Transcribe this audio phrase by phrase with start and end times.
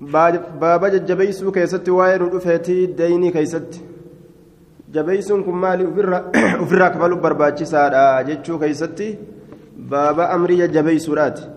[0.00, 3.84] baaba jajjabeeysuu keessatti waa'ee nu dhufeetii deeynii keessatti.
[4.92, 5.86] Jabeeysuun kun maali?
[5.86, 9.08] Ofirraa kafaluuf barbaachisaadha jechuu keessatti
[9.94, 11.48] baaba amrii jajjabeeysuudhaati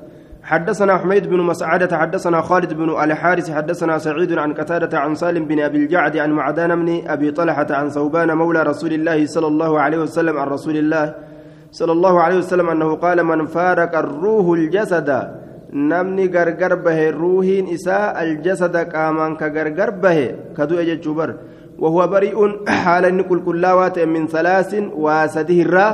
[0.44, 5.60] حدثنا حميد بن مسعدة حدثنا خالد بن الحارث حدثنا سعيد عن قتادة عن سالم بن
[5.60, 9.98] أبي الجعد عن معدان بن أبي طلحة عن ثوبان مولى رسول الله صلى الله عليه
[9.98, 11.16] وسلم عن رسول الله
[11.72, 15.43] صلى الله عليه وسلم أنه قال من فارق الروح الجسد
[15.74, 21.30] namni gargar bahe ruuhiin isaa aljasada qaamaan ka gargar bahe ka du'e jechuu bar
[21.80, 22.52] wahuwa bari'uun
[22.84, 25.92] haala inni qulqullaawaa ta'e min salaasin waa sadihirraa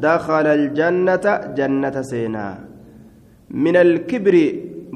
[0.00, 2.54] dakhala aljannata jannata seenaa
[3.64, 4.44] min alkibri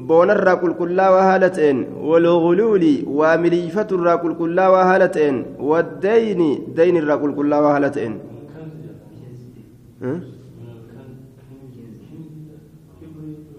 [0.09, 5.37] boonarraa qulqullaawaa haala ta'een walguluuli waa miliifaturraa qulqullaawaa haala ta'een
[5.71, 8.15] waddeyni deynirraa qulqullaawaa haala ta'een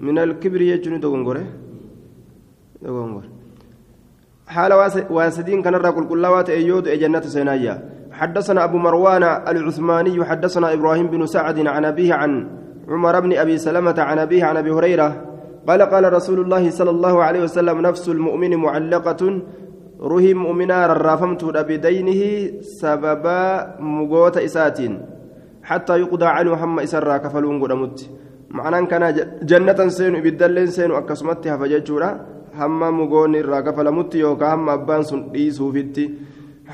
[0.07, 1.47] من الكبر يجن دغنغره
[2.83, 3.31] دغنغره
[4.55, 4.73] حال
[5.17, 7.75] واسدين كان الرجل كلوات أيود جنة سينايا.
[8.13, 12.33] حدثنا أبو مروان العثماني حدثنا إبراهيم بن سعد عن أبيه عن
[12.89, 15.09] عمر بن أبي سلمة عن أبيه عن أبي هريرة.
[15.69, 19.23] قال قال رسول الله صلى الله عليه وسلم نفس المؤمن معلقة
[20.01, 22.23] رهي مؤمنا رافمت بدينه
[22.61, 23.43] سببا
[23.81, 24.93] مغوت إساتين.
[25.63, 27.99] حتى يقضى عنه هم اسرا كفلون قدمت.
[28.57, 29.05] معنى كان
[29.51, 32.11] جنة سين بدلين سين أكسمت هفججورا
[32.59, 36.05] هم مغون الراكف لمت يوكا هم أبان سنديسو فيتي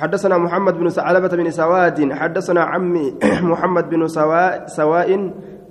[0.00, 3.06] حدثنا محمد بن ثعلبة بن سواد حدثنا عمي
[3.52, 5.10] محمد بن سواء سواء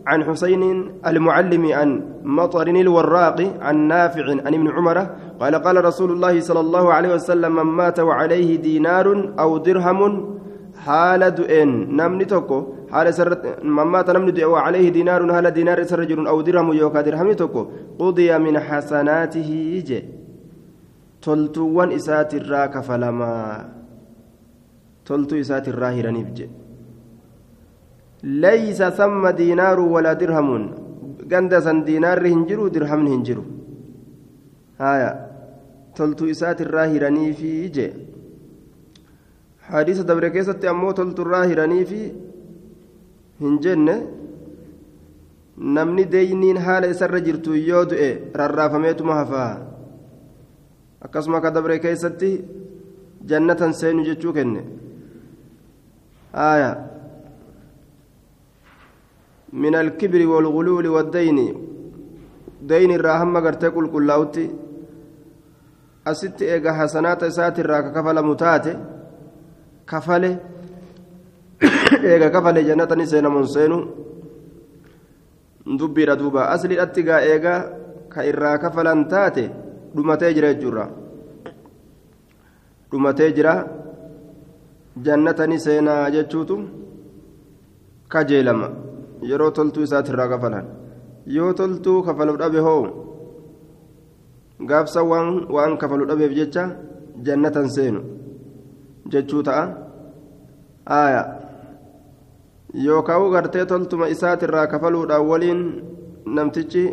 [0.08, 0.64] عن حسين
[1.08, 1.90] المعلم عن
[2.24, 4.98] مطر الوراق عن نافع عن ابن عمر
[5.40, 10.02] قال قال رسول الله صلى الله عليه وسلم من مات وعليه دينار أو درهم
[10.86, 16.42] حال دؤن نمني توكو حال سرت ممات نمني دؤ وعليه دينار حال دينار سرجل أو
[16.42, 17.62] درهم يوكا درهم توكو
[18.00, 19.52] قضي من حسناته
[19.88, 20.00] جي.
[21.22, 23.34] تلتوان إسات الراك فلما.
[25.06, 26.48] تلتو إسات الراهرة نبجي
[28.24, 30.64] ليس ثم دينار ولا درهم.
[31.32, 31.60] غندا
[31.90, 33.44] دينار هنجرو درهم هنجرو.
[34.80, 35.12] هايا.
[35.96, 37.10] تلتو إسات الراهرة
[37.40, 37.88] في جي.
[39.70, 41.86] حديث دبر كيست أمو تلت الراهراني
[43.39, 43.89] في هنجن
[45.57, 48.09] namni deeyniin haala isarra jirtu yoo du'e
[48.41, 49.53] rarraafameetuma hafaa
[51.05, 52.31] akkasuma ka dabre keessatti
[53.31, 54.65] jannatan seenu jechuu kenne
[56.47, 56.71] aya
[59.53, 61.47] min alkibri waalguluuli waddayni
[62.69, 64.45] deyni irraa hamma gartee qulqullaa'utti
[66.13, 68.73] asitti eega hasanaata isaatirraa ka kafalamu taate
[69.93, 70.31] kafale
[72.10, 73.78] eega kafale jannatani seenamuun seenu.
[75.80, 76.50] Dubbiidha duuba.
[76.54, 77.54] Asliidhatti gaa eega
[78.10, 79.50] ka irraa kafalan taate
[79.96, 80.86] dhumatee jira jechuurra
[82.92, 83.54] dhumatee jira.
[85.06, 86.56] Jannatani seenaa jechuutu
[88.12, 88.68] kajeelama
[89.30, 90.66] yeroo toltuu isaati irraa kafalan
[91.36, 92.84] yoo toltuu kafalu dhabe hoo?
[94.70, 96.64] Gaafsa waan waan kafalu dhabeef jecha
[97.24, 98.02] jannatan seenu.
[99.12, 99.64] Jechuu ta'a.
[100.90, 101.39] Aaya
[102.87, 105.61] yookaan gartee toltuma isaatirraa kafaluudhaan waliin
[106.27, 106.85] namtichi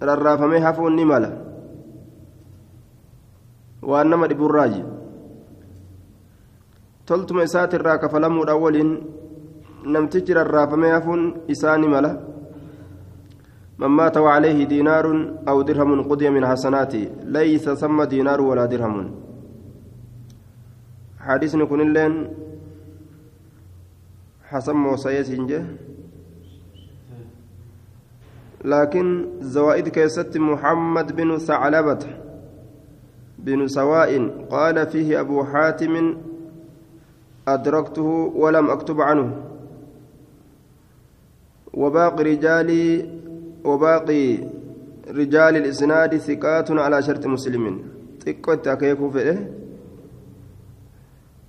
[0.00, 1.30] rarraafamee hafuun ni mala
[3.92, 4.82] waan nama dhiburraaji
[7.06, 8.92] toltuma isaatirraa kafalamuudhaan waliin
[9.94, 11.24] namtichi rarraafamee hafuun
[11.56, 12.12] isaa ni mala
[13.82, 15.06] من مات وعليه دينار
[15.48, 17.04] أو درهم قضي من حسناته
[17.36, 18.96] ليس ثم دينار ولا درهم
[21.26, 22.12] حديث نكون اللين
[24.49, 25.65] حسن موسى جه
[28.65, 31.99] لكن زوائد كيست محمد بن ثعلبة
[33.39, 36.17] بن سواء قال فيه أبو حاتم
[37.47, 39.43] أدركته ولم أكتب عنه.
[41.73, 42.69] وباقي رجال
[43.63, 44.37] وباقي
[45.07, 47.97] رجال الإسناد ثقات على شرط مسلم.
[48.27, 49.33] xiqqootti akeekuu fedhe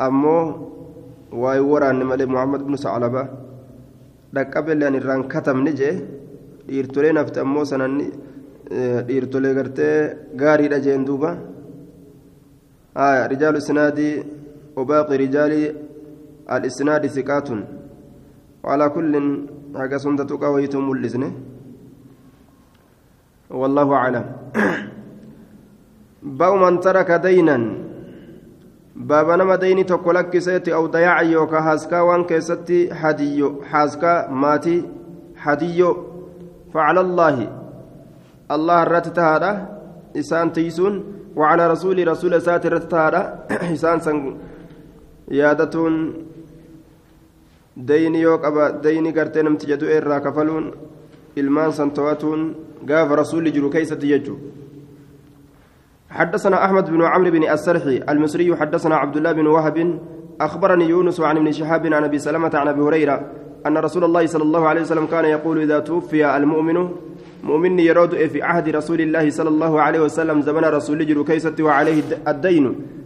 [0.07, 0.43] ammoo
[1.33, 3.23] waa'ee waraanne malee muhammad bin sacalaba
[4.35, 5.95] dhaqqabeelleen irraan katabne jee
[6.69, 8.07] dhiirtolee nafte ammoo sananni
[9.09, 9.95] dhiirtolee gartee
[10.41, 11.31] gaariidha jeen duuba
[13.33, 13.99] رجال الإسناد
[14.77, 15.53] وباقي رجال
[16.57, 17.49] الإسناد ثقات
[18.65, 19.13] وعلى كل
[19.79, 21.25] حاجة سنتك ويتم الإذن
[23.51, 24.27] والله أعلم
[26.23, 27.57] باب من ترك دينا
[28.99, 34.83] باب نما ديني تقولك سيتي أو ضياع يوكا حاسكا وان كيستي حديو حاسكا ماتي
[35.37, 35.97] حديو
[36.75, 37.37] فعلى الله
[38.51, 39.51] الله الرات تهادا
[40.17, 40.95] إسان تيسون
[41.37, 43.23] وعلى رسول رسول ساتر التارة
[43.75, 44.37] إسان سن
[45.31, 45.95] يادتون
[47.77, 50.65] ديني يوك أبا ديني قرتين امتجدو إرا كفلون
[51.73, 52.55] san to'atuun
[52.85, 54.58] gaafa rasuulli jiru keeysatti jechuudha
[56.11, 59.99] حدثنا أحمد بن عمرو بن السرحي المصري حدثنا عبد الله بن وهب
[60.41, 63.21] أخبرني يونس عن ابن شهاب عن أبي سلمة عن أبي هريرة
[63.67, 66.89] أن رسول الله صلى الله عليه وسلم كان يقول إذا توفي المؤمن
[67.45, 72.03] مؤمن يرود في عهد رسول الله صلى الله عليه وسلم زمن رسول جرو كيست وعليه
[72.29, 72.65] الدين.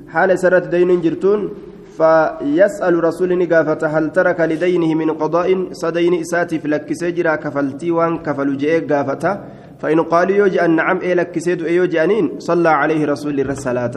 [0.09, 1.51] حال سرت دين جرتون
[1.97, 8.19] فيسأل رسول نقافة هل ترك لدينه من قضاء؟ صدين إساتي في لك سجرا كفلتي وان
[8.19, 9.39] كفل جئ قافته
[9.83, 13.97] فإن قالوا يوجد نعم لك سيد إيه أنين؟ صلى عليه رسول الرسالات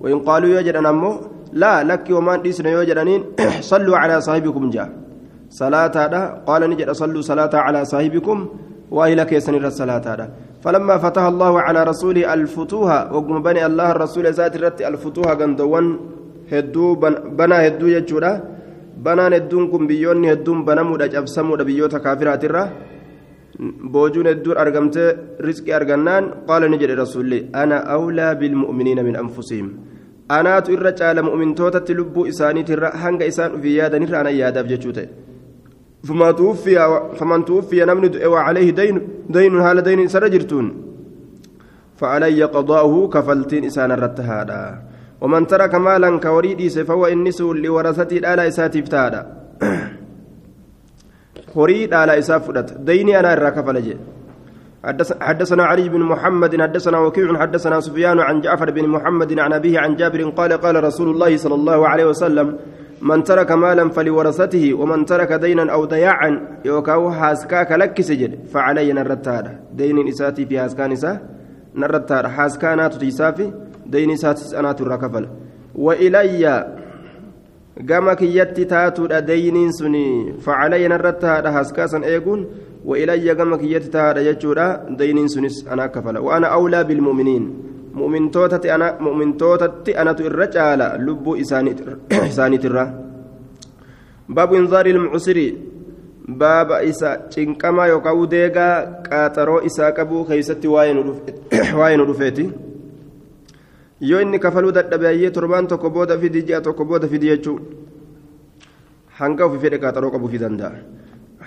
[0.00, 1.12] وإن قالوا يوجد أمه
[1.52, 3.22] لا لك وما ديسنا يوجد أنين؟
[3.70, 4.88] صلوا على صاحبكم جاء.
[5.50, 8.38] صلاة هذا قال نجد صلوا صلاة على صاحبكم
[8.90, 10.26] وإلى كيسن الرسالات هذا.
[10.64, 15.86] فلما فتح الله على رسوله الفتوها وقم بني الله الرسول ذات الرت الفتوها قندوان
[16.50, 16.96] hedduu
[17.38, 18.30] banaa hedduu jechuudha
[19.06, 22.62] banaan hedduun kun biyyoonni hedduun banamuudha cabsamuudha biyyoota kaafiraatirra
[23.92, 25.08] boojuun hedduun argamtee
[25.46, 29.68] riskii argannaan qaala ni jedhe rasuulli ana awlaa bilmu'miniina min anfusihim
[30.38, 35.08] anaatu irra caala mu'mintootatti lubbuu isaaniitirra hanga isaan ufii yaadanirra ana yaadaaf jechuu ta'e
[37.18, 40.68] faman tuwuffiya namni du'e waa calayhi daynun haala daynin isarra jirtuun
[41.98, 44.82] فعلي قضاؤه كفلتين إسان الرتهادا
[45.20, 48.48] ومن ترك مالا كوريديس فهو إنس لورثته الآلة
[51.56, 53.96] إساتي فتادا هريد آلة إسافدت ديني أنا الراكف لجي
[55.20, 59.96] حدثنا علي بن محمد حدثنا وكيع حدثنا سفيان عن جعفر بن محمد عن أبيه عن
[59.96, 62.56] جابر قال قال رسول الله صلى الله عليه وسلم
[63.02, 69.60] من ترك مالا فلورثته ومن ترك دينا أو ضياعا يوكاو حاسكاك لك سجد فعلي نرتادا
[69.72, 71.20] دين إساتي في حاسكان إسا
[71.74, 73.52] نرتادا حاسكانات تيسافي
[73.86, 75.28] ديني ساتس أنا ترى كفل
[75.74, 76.66] وإلي
[77.84, 82.46] gama kiyyatti taatuudha dayniin suni facalaya narratti haadha haskaasan eeguun
[82.86, 87.44] تهذا يجورا دينين سنس أنا كفلا وأنا أولى بالمؤمنين
[87.94, 91.28] مؤمن توتتي أنا مؤمن توتتي أنا الرجال لب
[92.12, 92.84] إساني ترى
[94.28, 95.52] باب إنذار المعسر
[96.28, 102.50] باب إسا تنكما يقاو ديغا قاترو إسا كبو خيستي واين رفيتي
[104.00, 107.62] yoo inni kafaluu dadhabeeyyee torbaan tokko booda fidi ji'a tokko booda fidi jechuun
[109.18, 110.98] hanga ofii fedhe qaaxaroo qabuu danda'a.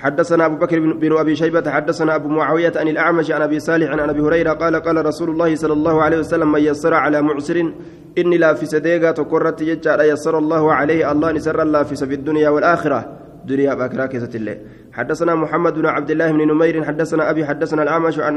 [0.01, 3.99] حدثنا أبو بكر بن أبي شيبة حدثنا أبو معاوية عن الأعمش عن أبي صالح عن
[3.99, 7.73] أبي هريرة قال قال رسول الله صلى الله عليه وسلم من يسر على معسر
[8.17, 12.49] إني لا في سديقة تقرت يجعل يسر الله عليه الله نسر الله في في الدنيا
[12.49, 12.99] والآخرة.
[13.45, 14.57] دنيا بأكرا كيسة الله.
[14.93, 18.35] حدثنا محمد بن عبد الله بن نمير حدثنا أبي حدثنا الأعمش عن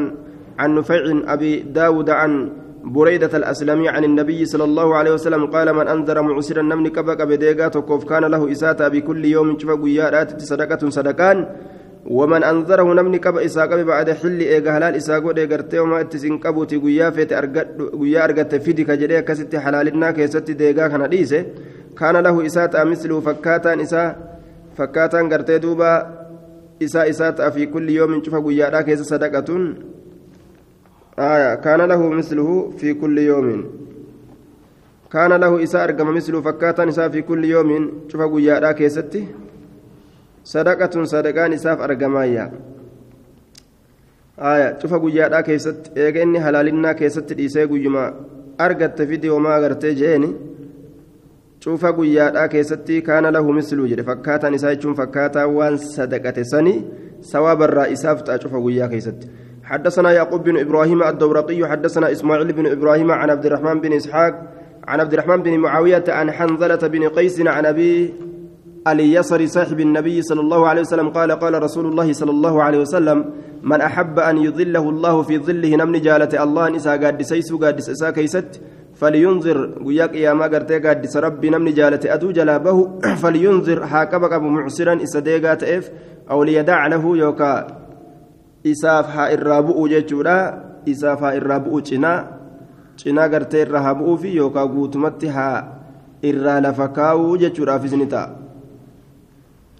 [0.59, 2.33] عن نفيع أبي داود عن
[2.85, 7.69] بريدة الأسلمي عن النبي صلى الله عليه وسلم قال من أنذر معسرا نمني كبك بديغا
[7.69, 11.47] تكوف كان له إساتا بكل يوم شفا قيارات صدقة صدقان.
[12.05, 17.11] ومن أنذره نمني كب إساقا بعد حل إيغا هلال إساقو ديغرتي وما اتسين كبوتي قيا
[17.11, 17.33] فيت
[18.01, 21.45] قيا أرغت فيدي كجري كست حلالنا كيست ديغا كان ديسة.
[21.97, 24.17] كان له إساتا مثل فكاتا إسا
[24.77, 25.93] فكاتا غرتي دوبا
[26.83, 29.49] إسا إساتا في كل يوم شفا قيارات كيس صدقة.
[31.20, 33.66] آية كان له مثله في كل يوم
[35.12, 39.28] كان له إساء أرقم مثله فكاتا إساء في كل يوم شوف قيادا كيستي
[40.44, 42.52] صدقة صدقان إساء أرقمايا
[44.40, 48.14] آية شوف قيادا كيست إيغني حلالنا كيست إيساء قيما
[48.62, 50.32] أرقت فيدي وما أغرتي جيني
[51.60, 56.76] شوف قيادا كيستي كان له مثله جري فكاتا إساء فكاتا وان صدقة سني
[57.22, 59.28] سواب الرئيساف تشوف قيا كيستي
[59.65, 64.33] حدثنا يعقوب بن إبراهيم الدورقي حدثنا إسماعيل بن إبراهيم عن عبد الرحمن بن إسحاق
[64.89, 68.15] عن عبد الرحمن بن معاوية عن حنظلة بن قيس عن أبي
[68.89, 73.25] اليسر صاحب النبي صلى الله عليه وسلم قال قال رسول الله صلى الله عليه وسلم
[73.63, 78.11] من أحب أن يظله الله في ظله نمن جالة الله نسا قاد سيسو قاد سيسا
[78.11, 78.61] كيست
[78.95, 85.03] فلينظر وياك يا ما قرتي قاد ربي نمن جالة أدو جلابه فلينظر هاكبك أبو معسرا
[85.03, 85.91] اسديقات إف
[86.31, 87.84] أو ليدع له يوكا
[88.65, 90.37] isaaf haa irraa bu'u jechuudha.
[90.87, 92.19] Isaaf haa irraa bu'u cinaa
[92.97, 95.57] cinaa gartee irraa haa bu'uufi yookaan guutumatti haa
[96.23, 98.29] irraa lafa kaa'uu jechuudhaaf isni ta'a.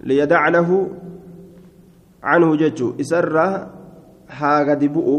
[0.05, 0.77] Liyadac lahu
[2.21, 3.67] canhu jechuu isarraa
[4.39, 5.17] haa gadi bu'u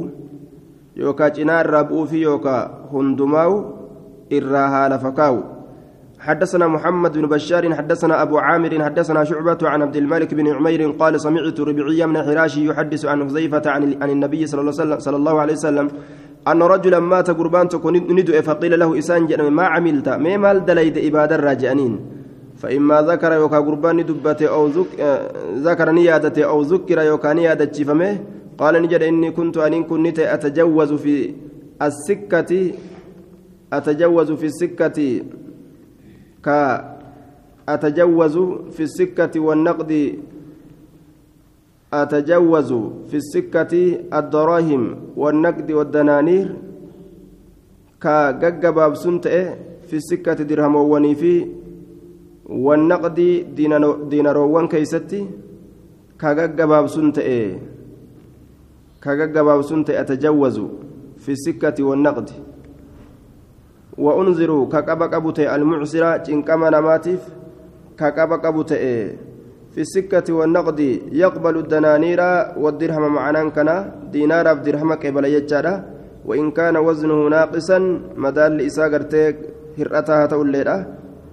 [0.96, 3.56] yookaan cinaa irraa bu'uufi yookaan hundumaa'u
[4.38, 5.55] irraa haa lafa kaa'u
[6.20, 11.20] حدثنا محمد بن بشار حدثنا أبو عامر حدثنا شعبة عن عبد الملك بن عمير قال
[11.20, 15.40] سمعت ربيعي بن حراشي يحدث عن حذيفة عن, عن النبي صلى الله, وسلم صلى الله
[15.40, 15.88] عليه وسلم
[16.48, 21.34] أن رجلا مات قربان تكون ندؤ فقيل له إسان ما عملت؟ ما مال دليد إبادة
[21.34, 22.00] الراجعين
[22.56, 24.90] فإما ذكر يوكا قربان دبته أو ذك
[25.66, 28.18] ذكر نيادته أو ذكر يوكا نيادة شفمه
[28.58, 31.34] قال نجد إني كنت أن كنت أتجوز في
[31.82, 32.72] السكة
[33.72, 34.98] أتجوز في السكة
[36.45, 36.47] ك
[37.69, 38.35] أتجوز
[38.75, 39.91] في السكة والنقد
[41.93, 42.71] أتجوز
[43.09, 43.73] في السكة
[44.19, 44.83] الدراهم
[45.17, 46.47] والنقد والدنانير
[48.01, 49.37] كججباب سنتئ
[49.87, 51.47] في السكة درهم في
[52.45, 53.19] والنقد
[54.09, 55.21] ديناروان كيستي
[56.19, 57.55] كججباب سنتئ
[59.03, 60.57] كججباب سنتئ أتجوز
[61.17, 62.29] في السكة والنقد
[63.98, 67.20] وأنذر كقبق أبوتي المعسرة إن نماتيف
[67.98, 68.76] كقبق أبوتي
[69.72, 70.80] في السكة والنقد
[71.12, 72.20] يقبل الدنانير
[72.56, 73.76] والدرهم معنان كنا
[74.12, 75.84] دينار بدرهم قبل يجارة.
[76.26, 77.78] وإن كان وزنه ناقصا
[78.16, 79.36] مدال إساقرتك
[79.78, 80.76] هرأتها توليرا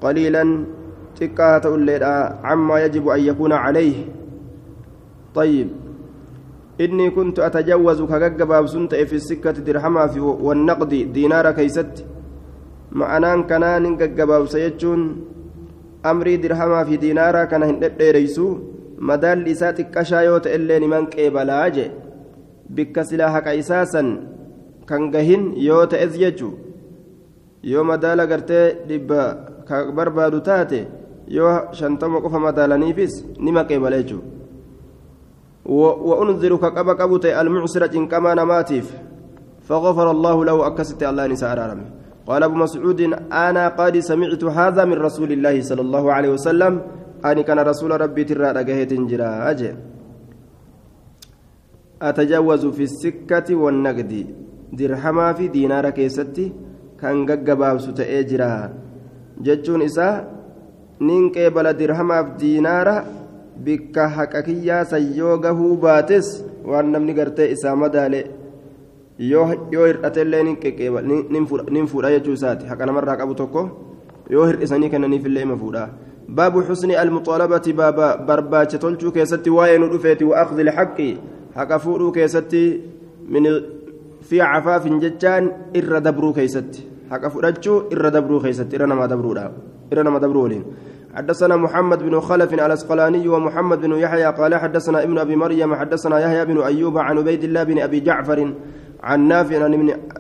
[0.02, 0.44] قليلا
[1.20, 4.06] تكاها توليرا عما يجب أن يكون عليه.
[5.36, 5.68] طيب.
[6.82, 12.06] إني كنت أتجوز كجباب سنت في السكة درهما والنقد دينار كيست.
[12.94, 15.02] معنان كنا نجباب سيجون
[16.04, 18.46] amrii dirhamaa fi diinaaraa kana hin dhedheereysu
[19.10, 21.88] madaalli isaa xiqqashaa yoo ta'e illee niman qeebalaa jee
[22.80, 24.10] bikka silaa haqa isaa san
[24.90, 26.50] kan gahin yoo ta'es jechu
[27.72, 29.22] yoo madaala gartee dhibba
[29.70, 30.80] ka barbaadu taate
[31.38, 34.32] yoo shantama qofa madaalaniifis nima qeebala jechuudha
[36.10, 38.88] وأنذر كقبا قبوت المعسرة إن كما نماتيف
[39.68, 43.02] فغفر الله له أكست الله نساء رمي قال أبو مسعود
[43.32, 46.74] أنا قد سمعت هذا من رسول الله صلى الله عليه وسلم.
[47.26, 49.76] أني كان رسول ربي ترى رجهت جرا أجل
[52.02, 54.14] أتجاوز في السكة والنقد.
[54.74, 56.52] درهما في دينار كيستي
[57.00, 58.74] كان جباب ستأجرا جرا
[59.44, 60.16] جتون إساء
[61.02, 61.32] نين
[61.80, 62.88] درهما في دينار.
[63.64, 68.20] kiyyaa sayyoo gahuu baates waan namni gartee isaa madaale
[69.20, 69.46] yoo
[69.88, 73.70] hir'atellee nin fuudha jechuu isaati haqa namarraa qabu tokko
[74.30, 75.90] yoo hir'isanii kennaniifillee ima fuudha
[76.28, 81.10] baabu xusni almuxaalabati baaba barbaacha tolchuu keessatti waa'ee nu dhufeeti waaqdi ilxaqi
[81.56, 82.64] haqa fuudhuu keessatti
[84.22, 89.52] fi cafaafin jechaan irra dabruu keessatti haqa fudhachuu irra dabruu keessatti irra nama dabruudha
[89.92, 90.66] irra nama dabruu waliin
[91.14, 96.46] حدثنا محمد بن خلف الأسقلاني ومحمد بن يحيى قال حدثنا ابن أبي مريم حدثنا يحيى
[96.46, 98.54] بن أيوب عن عبيد الله بن أبي جعفر
[99.04, 99.60] عن نافع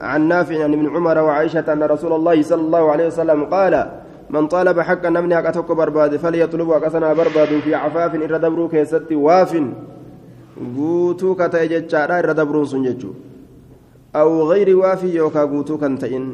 [0.01, 3.73] عن نافع عن ابن عمر وعائشة أن رسول الله صلى الله عليه وسلم قال
[4.29, 9.51] من طالب حقا نمني أكتك برباد فليطلب أكسنا برباد في عفاف إن ردبرو كيست واف.
[10.63, 13.15] jechaadha irra dabruun sun jechuu
[14.13, 16.25] aw gayri waafii yookaa guutuu kan ta'in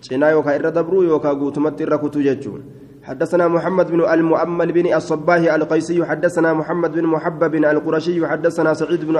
[0.00, 2.62] cinaa yookaa irra dabruu yookaa guutumatti irra kutuu jechuun
[3.06, 9.16] حدثنا محمد بن المؤمل بن الصباه القيسي حدثنا محمد بن محبب القرشي حدثنا سعيد بن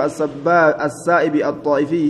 [0.83, 2.05] السائب الطائفي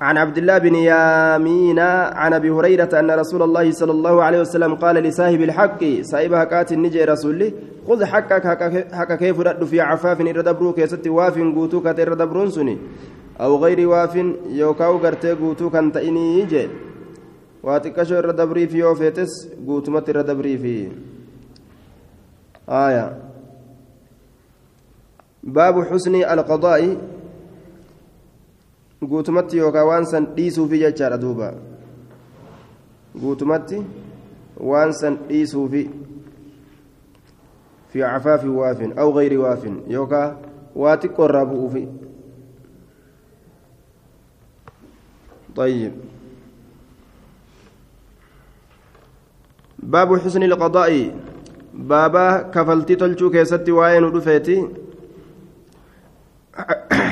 [0.00, 1.78] عن عبد الله بن يامين
[2.22, 6.72] عن أبي هريرة أن رسول الله صلى الله عليه وسلم قال لصاحب الحق صاحب حقات
[6.72, 7.52] النجي رسولي
[7.88, 8.46] خذ حقك
[8.94, 12.78] حق كيف رد في عفاف اردبرو كيست واف غوتو كت اردبرون سني.
[13.40, 14.14] أو غير واف
[14.50, 16.68] يوكاو غرتي غوتو كان تاني يجي.
[17.62, 20.88] واتكشو اردبري في يوفيتس غوتمت اردبري في.
[22.68, 23.18] آية.
[25.42, 26.96] باب حسن القضاء.
[29.06, 31.52] Guutumatti yookaan waan san dhiisuufi jechaadha duuba
[33.20, 33.78] guutumatti
[34.70, 35.82] waan san dhiisuufi
[37.88, 40.36] fi cafaafi waafin aw gayri waafin yookaan
[40.74, 41.86] waa xiqqoo irraa bu'uufi
[45.58, 45.92] طيب
[49.82, 51.14] باب حسن القضاء
[51.74, 54.68] بابا كفلتي تلشو كيستي وين ودفيتي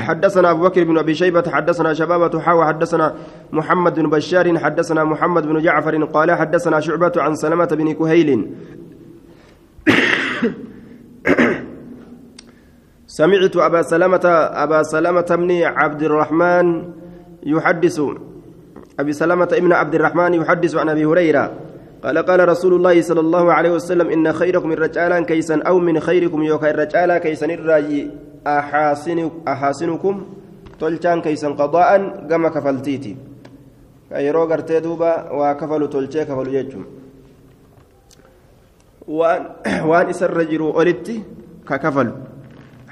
[0.06, 3.14] حدثنا أبو بكر بن أبي شيبة حدثنا شبابة حاوى حدثنا
[3.52, 8.50] محمد بن بشار حدثنا محمد بن جعفر قال حدثنا شعبة عن سلمة بن كهيل.
[13.06, 14.26] سمعت أبا سلمة
[14.64, 16.84] أبا سلمة بن عبد الرحمن
[17.42, 18.00] يحدث
[19.00, 21.52] أبي سلمة ابن عبد الرحمن يحدث عن أبي هريرة.
[22.04, 26.42] قال قال رسول الله صلى الله عليه وسلم إن خيركم الرجال كيسا أو من خيركم
[26.42, 28.10] يوكا الرجال كيسا الراجي.
[29.48, 30.14] أحاسنكم
[30.80, 31.90] تلشان كيسا قضاء
[32.30, 33.16] كما كفلتيتي.
[34.10, 36.86] yeroo gartee duuba waa kafalu tolchee kafalu jechuun
[39.90, 41.22] waan isarra jiru olitti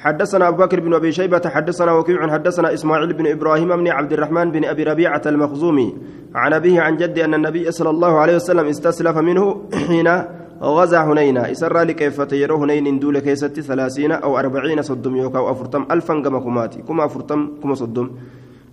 [0.05, 4.51] حدثنا أبو بكر بن أبي شيبة حدثنا وكيع حدثنا إسماعيل بن إبراهيم بن عبد الرحمن
[4.51, 5.97] بن أبي ربيعة المخزومي
[6.35, 10.09] عن أبيه عن جدي أن النبي صلى الله عليه وسلم استسلف منه حين
[10.63, 11.51] غزا هنينا.
[11.51, 16.41] إسرى لكيف يرو هنين دول كيستي ثلاثين أو أربعين صدم يوكا أو أفرتم ألفا كما
[16.41, 16.83] كماتي.
[16.83, 18.11] كما أفرتم كما صدم.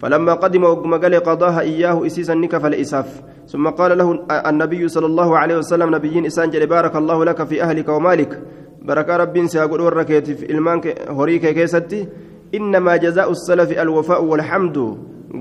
[0.01, 5.37] فلما قدم وقم قال قضاها إياه إسيسا نك فالإساف ثم قال له النبي صلى الله
[5.37, 8.41] عليه وسلم نبيين إسان بارك الله لك في أهلك ومالك.
[8.81, 12.07] بركة رب سيقول وركيت في إلمانك هريك كيستي
[12.55, 14.77] إنما جزاء السلف الوفاء والحمد.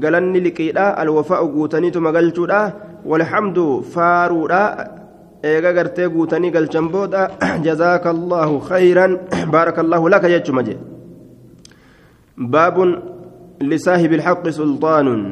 [0.03, 2.73] قالني لكيدا الوفاء قوتني تمقلتودا
[3.07, 5.00] والحمد فارودا.
[5.43, 7.31] Eega gartee guutanii galchan booda
[7.67, 9.19] jazaaka allaahu khayran
[9.53, 10.77] baaraka allaahu laka jechuma je
[12.37, 12.91] baabun
[13.61, 15.23] lisaahibi ilxaqi sulxaanun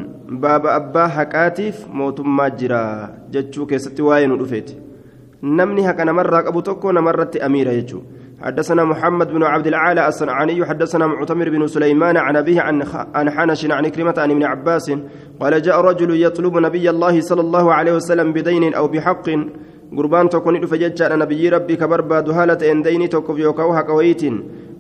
[0.45, 2.83] baaba abbaa haqaatiif mootummaa jira
[3.31, 4.77] jechuu keessatti waa'ee nu dhufeeti
[5.43, 8.05] namni haqa namarraa qabu tokko namarratti amiira jechuu
[8.43, 12.83] حدثنا محمد بن عبد العالى الصنعاني حدثنا معتمر بن سليمان عن أبيه عن
[13.15, 14.93] عن حنش عن كلمة عن ابن عباس
[15.41, 19.27] قال جاء رجل يطلب نبي الله صلى الله عليه وسلم بدين أو بحق
[19.97, 24.23] قربان تكون فججا نبي ربي كبرباد هالة اندين تكف يوكو حكويت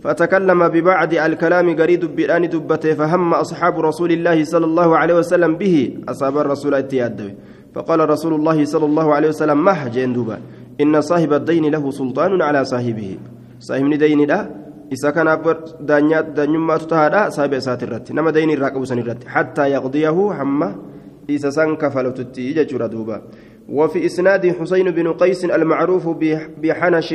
[0.02, 5.76] فتكلم ببعض الكلام قريد بلان دبته فهم أصحاب رسول الله صلى الله عليه وسلم به.
[6.08, 7.34] أصاب الرسول اتياد.
[7.74, 10.38] فقال رسول الله صلى الله عليه وسلم مه جندوبا
[10.80, 13.18] إن صاحب الدين له سلطان على صاحبه.
[13.60, 14.40] صاحب دين له
[14.92, 15.28] إذا كان
[15.80, 18.12] دانيات دانيما تتهادى صاحب إسات الرت.
[18.12, 20.74] نما دين الراقب سن حتى يقضيه حمى
[21.28, 23.22] إذا سان كفلت تيجا دوبا.
[23.68, 26.08] وفي إسناد حسين بن قيس المعروف
[26.62, 27.14] بحنش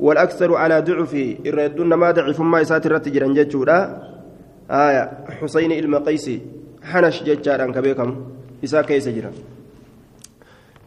[0.00, 4.02] والأكثر على ضعفه إردون ما ضعف ما يساتر تجران جتشورا.
[4.70, 5.10] آية
[5.42, 6.30] حسين إلما قيس
[6.82, 8.16] حنش جتشارا كبيكم
[8.64, 9.08] إسا كيس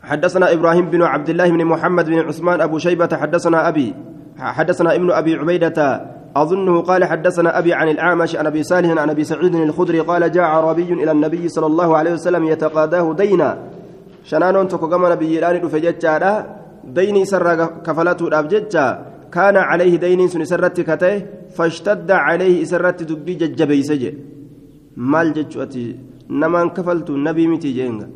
[0.04, 3.94] حدثنا إبراهيم بن عبد الله بن محمد بن عثمان أبو شيبة حدثنا أبي
[4.38, 6.06] حدثنا ابن أبي عبيدة
[6.36, 10.44] أظنه قال حدثنا أبي عن الأعمش عن أبي صالح عن أبي سعيد الخدري قال جاء
[10.44, 13.58] عربي إلى النبي صلى الله عليه وسلم يتقاضاه دينا.
[14.30, 16.32] Shanaanoon tokko gama nabiyyiidhaan dhufe jechaadha
[16.98, 18.86] dayni isarraa kafalatuudhaaf jecha
[19.36, 21.12] kaana calayhi dayniin sun isarratti kate
[21.58, 24.12] fashtadda calayhi isarratti dubbii jajjabeeyse je
[25.12, 25.84] maal jechuu ati
[26.42, 28.08] namaan kafaltu nabii miti jeenga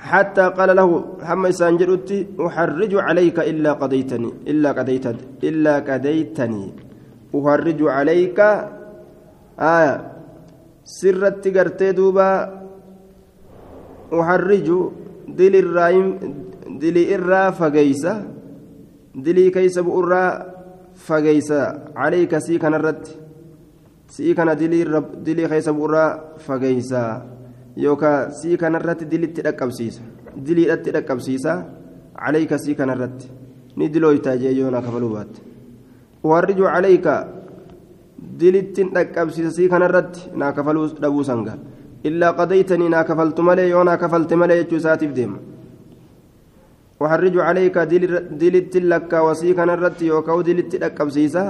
[0.00, 0.88] حتى قال له
[1.28, 5.06] حما إسان جرؤتي أحرج عليك إلا قضيتني إلا قضيت
[5.44, 6.64] إلا قضيتني
[7.36, 8.38] أحرج عليك
[9.60, 9.94] آية
[10.84, 12.30] سرت قرتي دوبا
[14.20, 14.68] أحرج
[15.38, 18.12] dilii irraa fageysa
[19.24, 20.30] dilii keeysa bu'urraa
[21.06, 21.58] fageysa
[21.94, 23.12] calayka sii kanarratti
[24.14, 27.00] sii kana dilii keeysa bu'urraa fageysa
[27.76, 30.02] yookaan sii kanarratti dilitti dhaqqabsiisa
[30.46, 31.52] diliidhatti dhaqqabsiisa
[32.22, 33.26] calayka sii kanarratti
[33.76, 35.40] ni dilooytaa jee yoona kafaluu baatte
[36.30, 37.14] warriju calayka
[38.40, 41.58] dilittiin dhaqqabsiisa sii kanarratti naa kafaluu dhabuu sangaa
[42.06, 45.32] إلا قضيتني نا كفلت ملي يونا كفلت ملي يجوساتف ديم.
[47.00, 47.78] وحرج عليك
[48.42, 51.44] دلت لك وسيكا نرت يوكا دلت لك بسيسا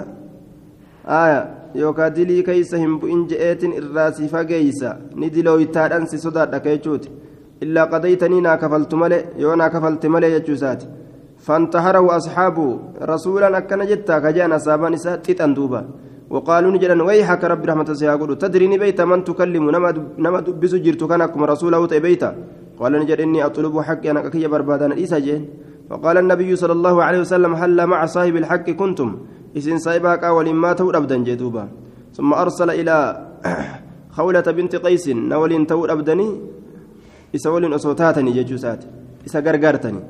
[1.07, 1.41] آية
[1.75, 7.05] يوكا دلي كيس هم بإن جئت الراسي فقيسا ندلو يتادن سي صداد كيجوت
[7.63, 10.83] إلا قضيتني نا كفلت ملي يونا كفلت ملي يجوسات
[11.47, 12.69] فانتهره أصحابه
[13.03, 15.83] رسولا أكن جتا كجانا سابان تتندوبا.
[16.31, 19.65] وقالوا نجلا ويحك رب رحمة سيقول تدريني بيت من تكلم
[20.25, 22.31] نما دبس جرت كان كما رسوله بيتا.
[22.81, 25.43] قال نجل إني أطلب حقي أنا كي بربادان إيسا جين.
[25.91, 29.11] فقال النبي صلى الله عليه وسلم هل مع صاحب الحق كنتم؟
[29.57, 31.69] إسن صاحبك ولما تور أبدا جدوبا
[32.15, 32.97] ثم أرسل إلى
[34.17, 36.29] خولة بنت قيس نول تور أبدني
[37.35, 38.81] إسا أصوتاتني ججوسات
[39.27, 40.01] إسا غرغرتني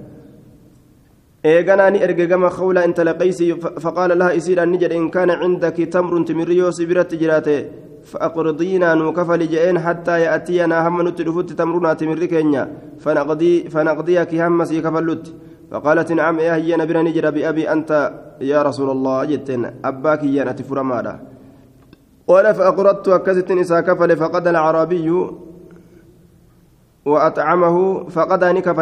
[1.45, 5.87] eeganaa ni erge gama khawla intala qaysi faqaala laha isiidhaan ni jedhe in kaana cindaki
[5.87, 7.57] tamrun timirri yoo si biratti jiraate
[8.05, 12.63] فأقرضينا نكفل جئين حتى يأتينا هم نتلفت تمرنا تمر كينيا
[12.99, 15.25] فنقضي فنقضيك هم سي كفلت
[15.71, 17.91] فقالت نعم يا هي نبرا نجر بأبي أنت
[18.41, 21.15] يا رسول الله جتن أباك يا نتفر ماذا
[22.29, 25.09] قال فأقرضت أكست نساء كفل فقد العربي
[27.07, 28.81] وأطعمه فقد نكف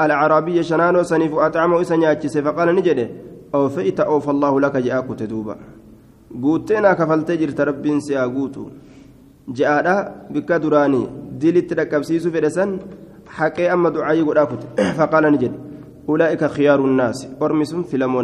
[0.00, 3.08] العربي شنانو سنيف أطعمه سنياتشس فقال نجده
[3.54, 5.56] أوفيت أوفى الله لك جاءك تدوبا
[6.42, 8.62] guutteenaa kafaltee jirta rabbiin si haa guutu
[9.58, 9.94] je'aadha
[10.32, 11.06] bikka duraanii
[11.40, 12.74] dilitti dhaqqabsiisuu fedhe san
[13.36, 14.66] haqee amma ducaayii godhaa kute
[14.98, 15.58] faqaala ni jedhe
[16.14, 18.22] ulaa'ika khiyaaru nnaasi ormi sun filamoo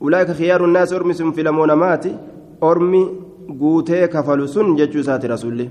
[0.00, 2.14] ulaa'ika khiyaaru nnaasi ormi sun filamoo namaati
[2.60, 3.02] ormi
[3.48, 5.70] guutee kafalu sun jechuu isaati rasulli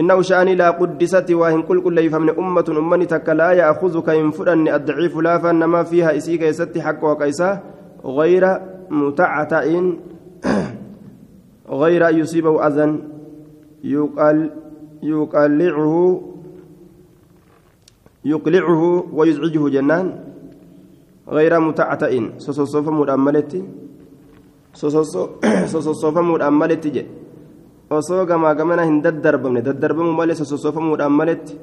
[0.00, 4.68] إنه شأني لا قدست وإن كل كل يفهم أمة أمني تك لا يأخذك إن فرن
[4.68, 7.60] الضعيف لا فإنما فيها إسيك يستي حق وكيسا
[8.04, 8.44] غير
[8.90, 9.64] متعتع
[11.68, 12.98] غير أن يصيبه أذى
[13.84, 14.50] يقال
[15.02, 16.22] يقلعه
[18.24, 20.21] يقلعه ويزعجه جنان
[21.28, 23.60] غير متعتع سوسوسوف مؤملتي
[24.74, 27.04] سوسوسوف مؤملتي جي
[27.96, 31.56] osoo gamaa gamana hin daddarbamne daddarbamuu malee sossofamuudhaan maletti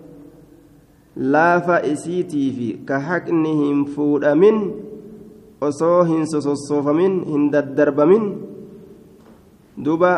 [1.35, 4.59] laafa isiitii fi ka haqni hin fuudhamin
[5.69, 8.27] osoo hin sosossoofamin hin daddarbamin
[9.85, 10.11] duuba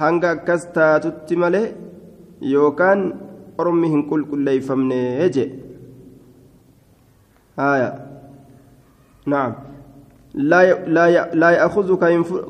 [0.00, 1.66] hanga akkas taatutti malee
[2.54, 3.04] yookaan
[3.64, 5.00] ormi hin qulqulleeyfamne
[5.36, 5.44] je
[7.56, 7.90] haya
[9.26, 9.74] naam
[10.34, 11.94] لا لا لا يأخذ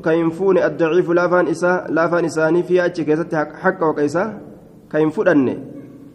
[0.01, 4.41] كينفون الضعيف لا فان إسا لا فان إساني في أتش كيست حق وكيسا.
[4.91, 5.29] كينفون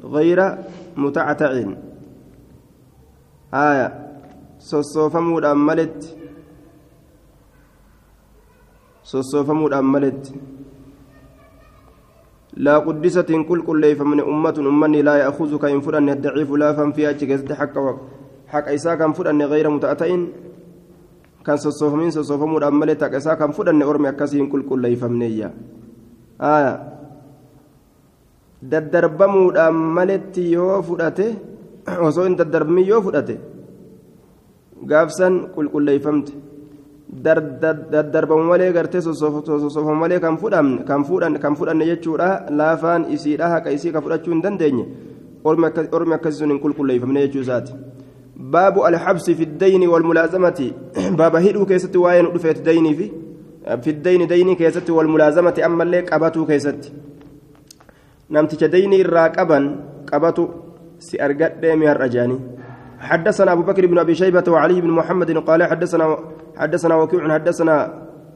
[0.02, 0.40] غير
[0.96, 1.50] متعتع
[3.54, 3.88] آية.
[4.58, 6.16] سوسوفمود أملت
[9.02, 10.34] سوسوفمود أملت
[12.56, 17.24] لا قدست كل كل فمن أمة أمني لا يأخذ كينفون الضعيف لا فان في أتش
[17.24, 17.52] كيست
[18.50, 20.08] حق حق إسا كينفون غير متعتع
[21.40, 25.48] kan sossoofamin sossoofamuudhaan malee taqa isaa kan fudhanne ormi akkasiin qulqulleeyfamneeyya
[28.72, 31.26] daddarbamuudhaan maletti yoo fudhate
[32.08, 33.34] osoo hin daddarbamin yoo fudhate
[34.92, 36.32] gaafsan qulqulleeyfamte
[37.92, 42.28] daddarbamu malee gartee sossoofamu malee kan fudhanne kan fudhanne jechuudha
[42.60, 44.84] laafaan isiidha haqa isii ka fudhachuu hin dandeenye
[45.44, 47.89] ormi akkasii sun hin qulqulleeyfamne jechuu isaati.
[48.40, 50.72] باب الحبس في الدين والملازمة.
[51.20, 53.10] باب هيدو كيست واين دفيت ديني في
[53.82, 55.62] في الدين ديني كيست والملازمة.
[55.64, 56.92] أما اللي قبتو كيست
[58.30, 59.76] نمتج ديني الراقبا
[60.12, 60.48] قبتو
[60.98, 62.38] سأرقد ديمي الرجاني
[62.98, 66.18] حدثنا أبو بكر بن أبي شيبة وعلي بن محمد قال حدثنا
[66.56, 67.76] حدثنا وكيع حدثنا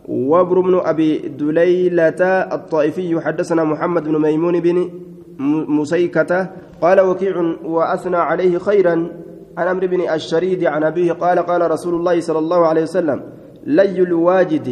[0.08, 2.20] وابر بن أبي دليلة
[2.56, 3.20] الطائفي.
[3.20, 4.90] حدثنا محمد بن ميمون بن
[5.68, 6.50] مسيكة.
[6.82, 9.24] قال وكيع وأثنى عليه خيرا
[9.58, 13.18] عن عمرو بن الشريد عن أبيه قال قال رسول الله صلى الله عليه وسلم
[13.66, 14.68] لي الواجد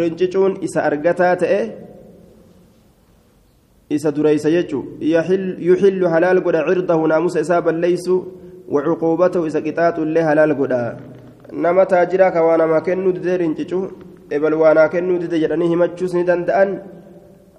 [0.00, 1.42] رنجتون إسا أرقتات
[3.92, 8.06] إسا دريس يجو يحل, يحل حلال قد عرضه ناموس إسابا ليس
[8.68, 10.72] وعقوبته إسا قطات اللي حلال قد
[11.52, 13.80] نما تاجراك وأنا ما كنو دي رنجتو
[14.32, 16.70] إبل وأنا كنو دي جراني همتشوس ندندأن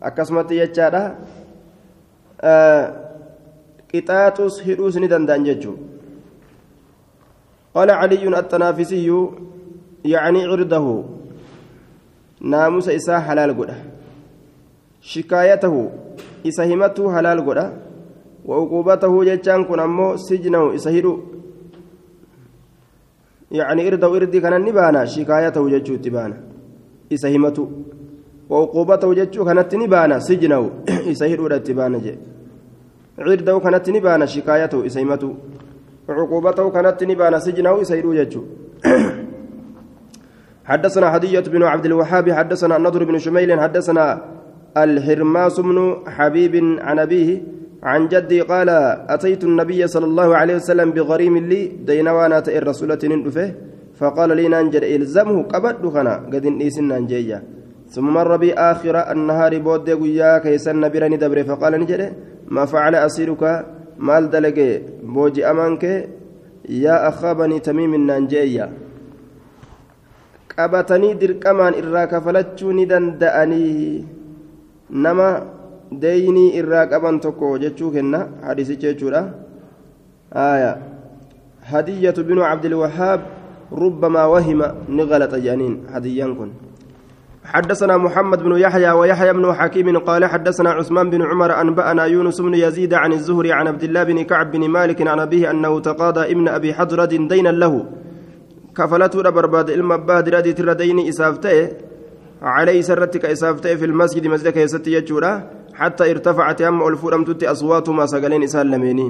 [0.01, 1.01] akkasumatti jechaadha
[3.89, 5.96] qixaaxus hidhuus ni danda'an jechuudha
[7.77, 9.09] قال علي التنافسي
[10.05, 10.87] يعني عرضه.
[12.41, 13.69] ناموس إساء حلال قد
[15.01, 15.75] شكايته
[16.47, 17.59] إسهمته حلال قد
[18.45, 21.13] وعقوبته جتان كن أمو سجنه إسهدو
[23.51, 26.37] يعني إرده إردي كان نبانا شكايته جتشو تبانا.
[27.13, 27.65] إسهمته
[28.49, 30.61] وعقوبته جتشو كانت نبانا سجنه
[31.11, 32.15] إسهدو رتبانا جي.
[33.19, 35.29] عرده كانت نبانا شكايته إسهمته
[36.09, 38.41] عقوبته كانت نبان سجنه سيدو يجو.
[40.69, 44.21] حدثنا هدية بن عبد الوهاب حدثنا النضر بن شميل حدثنا
[44.77, 47.41] الحرماس بن حبيب عن أبيه
[47.83, 48.69] عن جدي قال
[49.09, 53.53] أتيت النبي صلى الله عليه وسلم بغريم لي دينوانا تئر رسولة ننفه
[53.95, 57.43] فقال لي ننجر إلزمه قبض خنا قد نيسن ننجيا
[57.89, 62.11] ثم مر بي آخر النهار بود قيا كيسن برني دبر فقال نجر
[62.47, 63.43] ما فعل أسيرك؟
[63.97, 64.67] Maal dalage
[65.13, 65.97] booji'amaan kee
[66.83, 68.67] yaa akhaa banii tamiimin naan jeeyya
[70.55, 74.05] qabatanii dirqamaan irraa kafalachuu ni danda'anii
[75.05, 75.27] nama
[76.03, 79.21] deeynii irraa qaban tokko jechuu kenna hadisicha jechuudha
[80.49, 80.71] aya
[81.71, 83.21] hadiyatu binu cabdilwahaab
[83.83, 84.59] ربما وهم
[84.97, 86.49] نغلط جانين هديان كن
[87.47, 92.53] حدثنا محمد بن يحيى ويحيى بن حكيم قال حدثنا عثمان بن عمر أنبأنا يونس بن
[92.53, 96.47] يزيد عن الزهري عن عبد الله بن كعب بن مالك عن أبيه أنه تقاضى ابن
[96.47, 97.85] أبي حضرة دينا له.
[98.75, 101.69] كفلته برباد إلما بادرة ترى دين إسافته
[102.41, 105.56] عليه سرتك إسافته في المسجد مسجدك يستي يجورا.
[105.79, 109.07] حتى ارتفعت أم ألفورم تتي أصواتهما سقلين إسالميني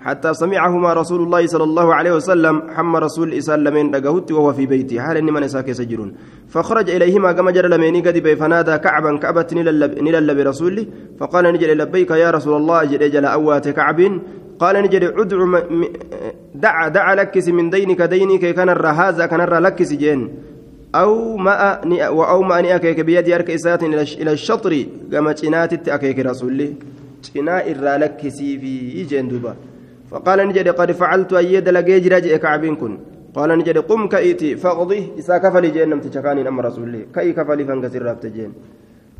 [0.00, 5.00] حتى سمعهما رسول الله صلى الله عليه وسلم حم رسول إسالمين دقهت وهو في بيتي.
[5.00, 6.14] حال إن من إساك يسجرون
[6.48, 12.30] فخرج إليهما كما جرى لميني قد فنادى كعبا كعبة نلل برسولي فقال نجل لبيك يا
[12.30, 12.84] رسول الله.
[12.84, 14.20] جل جل أوات كعب.
[14.58, 15.68] قال نجل ادع
[16.54, 18.68] دع دع لكس من دينك دينك كان
[19.00, 20.20] هذا كان لكس جين.
[20.94, 26.74] أو ما أو ما أني أكيك بيدي أرك إسات إلى الشطر كما تناتت أكيك رسولي.
[27.20, 29.54] cinaa irraa lakkisiifii jeen duuba
[30.10, 32.98] فقال نجد قد فعلت أيد لجيج رجع كعب كن.
[33.34, 37.64] قال نجد قم كأيتي فقضي إسا كفلي جين نمت شكاني أمر رسول الله كأي كفلي
[37.64, 38.52] فانكسر رابت جين.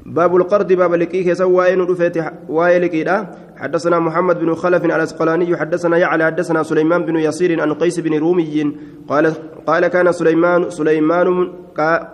[0.06, 2.16] باب القرض باب لكيك سوى رفيت
[2.48, 2.90] واي
[3.56, 8.72] حدثنا محمد بن خلف الأسقلاني حدثنا يعلى حدثنا سليمان بن يصير عن قيس بن رومي
[9.08, 9.32] قال
[9.70, 11.28] قال كان سليمان سليمان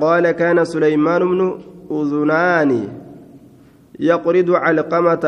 [0.01, 1.41] قال كان سليمان بن
[1.91, 2.71] أذنان
[4.01, 5.25] يقرض علقمة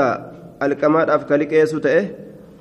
[0.63, 2.09] الكمال أفكالك يسوته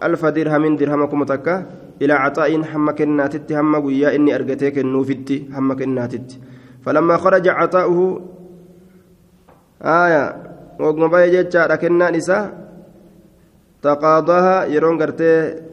[0.04, 1.56] ألف درهم درهمكم تكا
[2.02, 6.40] إلى عطاء حمك الناتت هم ويا إني أرجتك النوفتي حمك الناتت.
[6.86, 8.00] فلما خرج عطاؤه
[9.82, 10.24] آية
[10.80, 12.40] وقم باي جتشا كنان إسا
[13.82, 15.67] تقاضاها يرون قرتي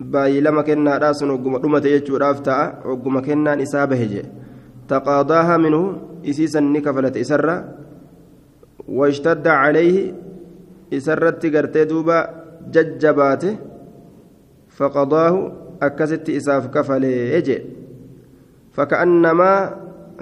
[0.00, 4.22] باي لما كنا راسن وقم رمت يجو رافتا وقم كنان إسا بهجي
[4.88, 5.82] تقاضاها منه
[6.28, 7.56] إسيسا نكفلت إسرة
[8.88, 9.96] واشتد عليه
[10.92, 12.18] إسرت قرتي دوبا
[12.72, 13.56] ججباته
[14.76, 17.58] فقضاه أكست إساف كفلي يجي
[18.72, 19.52] فكأنما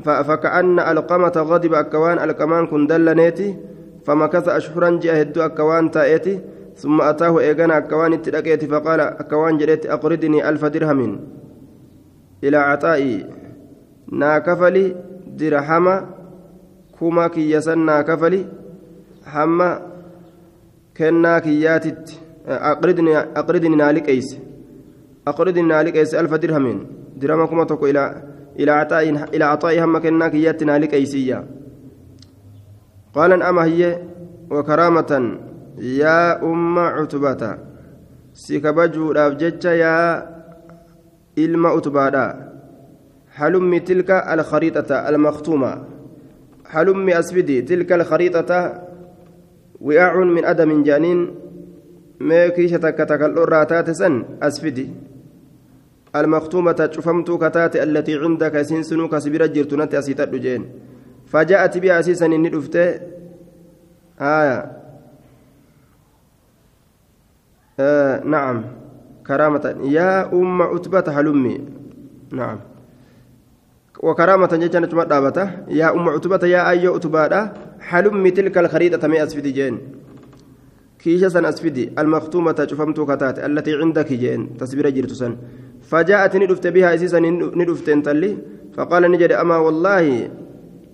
[0.03, 3.57] فكأن القمة غضب أكوان الكمان كن دلنيتي
[4.07, 6.41] فمكث أشهرا جاء هدو أكوان تأتي
[6.77, 11.21] ثم أتاه إيغانا أكوان التلقيت فقال أكوان جريت أقرضني ألف درهم
[12.45, 13.27] إلى عطائي
[14.13, 15.87] ناكفلي درهم
[17.01, 18.47] كما كي يسن ناكفلي
[19.27, 19.83] حما
[20.97, 22.21] كنا كياتت.
[22.47, 24.39] أقرضني أقرضني نالك أيس.
[25.29, 26.87] أقرضني نالك أيس ألف درهم.
[27.17, 28.23] درهم كما تقول إلى
[28.59, 31.45] إلى عطاء إلى عطاء هم كناك ياتنا لكيسية
[33.15, 34.03] قال أما هي
[34.51, 35.39] وكرامة.
[35.79, 37.59] يا أم عتبة
[38.35, 40.29] سكبجو رابجتش يا
[41.39, 42.35] إلما عتبة
[43.35, 45.85] حلمي تلك الخريطة المختومة.
[46.67, 48.83] حلمي أسفدي تلك الخريطة
[49.81, 51.35] وعاء من أدم جانين.
[52.21, 54.91] ما كيشتك تكالور راتات سن أسفدي.
[56.17, 60.71] المختومة شفمت كتات التي عندك سنسنو كسبيرة جرتونة أسيتات جين.
[61.27, 62.51] فجاءت بها أسيسا إني
[64.21, 64.84] آية.
[67.81, 68.65] آه نعم.
[69.27, 69.77] كرامة.
[69.85, 71.61] يا أم عتبة حلمي
[72.33, 72.59] نعم.
[74.03, 79.79] وكرامة جيشان دابته يا أم عتبة يا أي عتبة حلمي تلك الخريطة مي أسفدي جين.
[80.99, 81.91] كيشة سن أسفدي.
[81.99, 84.57] المختومة شفمت كتات التي عندك جين.
[84.57, 85.37] تسبيرة جرتسن
[85.83, 87.19] فجاءت ندفت بها إسيسا
[87.61, 88.37] ندفت انتلي.
[88.77, 90.31] فقال نجد أما والله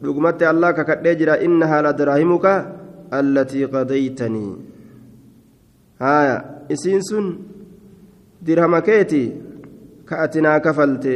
[0.03, 2.47] لقمت الله ككدجرا إنها لدراهمك
[3.13, 4.57] التي قضيتني.
[6.01, 7.25] هايا إسينسون
[8.43, 9.25] درهم كيتي
[10.09, 11.07] كأتنا كفلت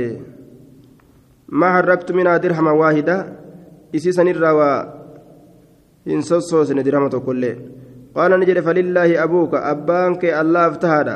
[1.49, 3.17] ما حركت منها درهم واحدة
[3.95, 4.83] إسيسا الروا
[6.09, 7.57] إن سوسوسن درهم كله
[8.15, 11.09] قال نجد فلله أبوك أبانك الله افتهد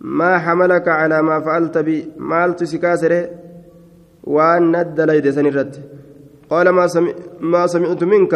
[0.00, 3.30] ما حملك على ما فعلت بي مالت سكاسره
[4.24, 5.80] وأن ند ليد سنرت
[6.50, 8.34] قال ما سمع ما سمعت منك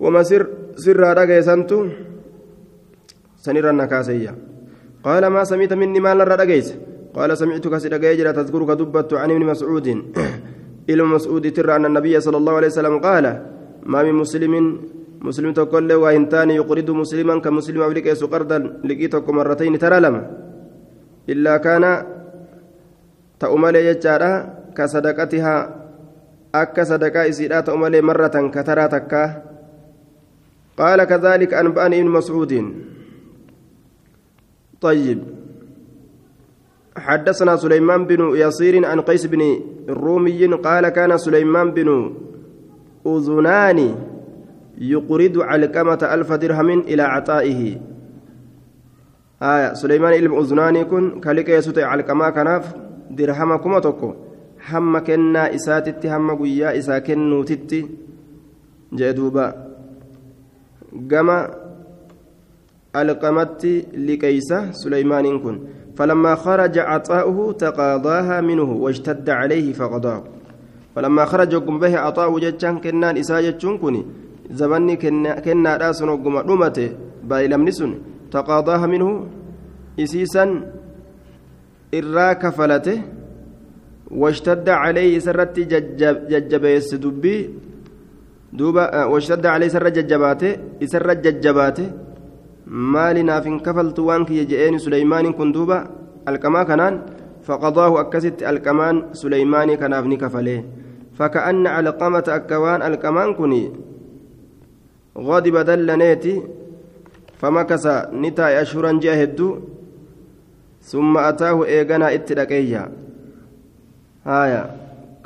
[0.00, 0.22] وما
[0.84, 1.70] سر سر رجيسنت
[3.44, 4.32] سنر النكاسية
[5.06, 6.68] قال ما سمعت مني ما رجيس
[7.16, 9.86] قال سمعتك سرجيجرا تذكرك دبت عن ابن مسعود
[10.90, 13.24] إلى مسعود ترى أن النبي صلى الله عليه وسلم قال
[13.82, 14.52] ما من مسلم
[15.20, 20.22] مسلم تقول وإن تاني يقرض مسلما كمسلم أو لكيس قرضا لقيتك مرتين ترى لما
[21.28, 21.84] إلا كان
[23.40, 24.32] تأملي يجارا
[24.76, 25.54] كصدقتها
[26.54, 29.47] أكا صدقاء إسيرا تأملي مرة كترى تكا
[30.78, 32.74] قال كذلك أنبأني ابن مسعود.
[34.80, 35.18] طيب.
[36.96, 42.14] حدثنا سليمان بن يصير عن قيس بن الرومي قال كان سليمان بن
[43.06, 43.94] أذناني
[44.78, 47.80] يقرض علقمة ألف درهم إلى عطائه.
[49.42, 49.74] آية.
[49.74, 52.74] سليمان إلم أذناني كن كالك يسوت علقما كناف
[53.10, 54.14] درهم كما تكو
[54.70, 57.86] هم كنا إساتت هم قيا إسا كنو تتي
[58.92, 59.67] جدوبا
[61.10, 61.38] قما
[62.96, 63.62] ألقمت
[63.94, 65.56] لكيسة سليمان كن
[65.96, 70.24] فلما خرج عطاؤه تقاضاها منه واشتد عليه فقضاه
[70.94, 74.02] فلما خرج به عطاؤه جتشان كنان إسا جتشون كني
[74.50, 76.84] zabanni kennaadhaa sun ogguma dhumate
[77.28, 77.92] baay'ilamni sun
[78.32, 79.10] taqaadaaha minhu
[80.04, 80.50] isiisan
[81.92, 82.94] irraa kafalate
[84.22, 85.66] washtadda calayhi isarratti
[86.30, 87.40] jajjabeesse dubbii
[88.52, 90.48] duuba washtadda calayhi isarra jajjabaate
[90.80, 91.84] isarra jajjabaate
[92.66, 95.84] maali naaf hin kafaltu waan kiyya je'eeni suleymaaniin kun duuba
[96.26, 97.02] alqamaa kanaan
[97.46, 100.64] faqadaahu akkasitti alqamaan suleymaanii kanaaf ni kafalee
[101.18, 103.62] faka'anna alqamata akka waan alqamaan kuni
[105.18, 106.42] غضب دلنيتي
[107.38, 107.84] فمكث
[108.22, 109.58] نتاي أشهرا جاهدو
[110.82, 112.82] ثم أتاه إيغانا اتلقيا
[114.26, 114.62] آية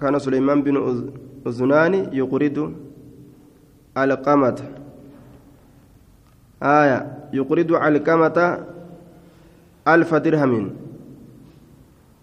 [0.01, 0.77] كان سليمان بن
[1.47, 2.59] أذنان يقرد
[3.99, 4.59] القمة
[6.63, 7.19] آية.
[7.33, 8.67] يقرد القمة
[9.89, 10.77] ألف درهم.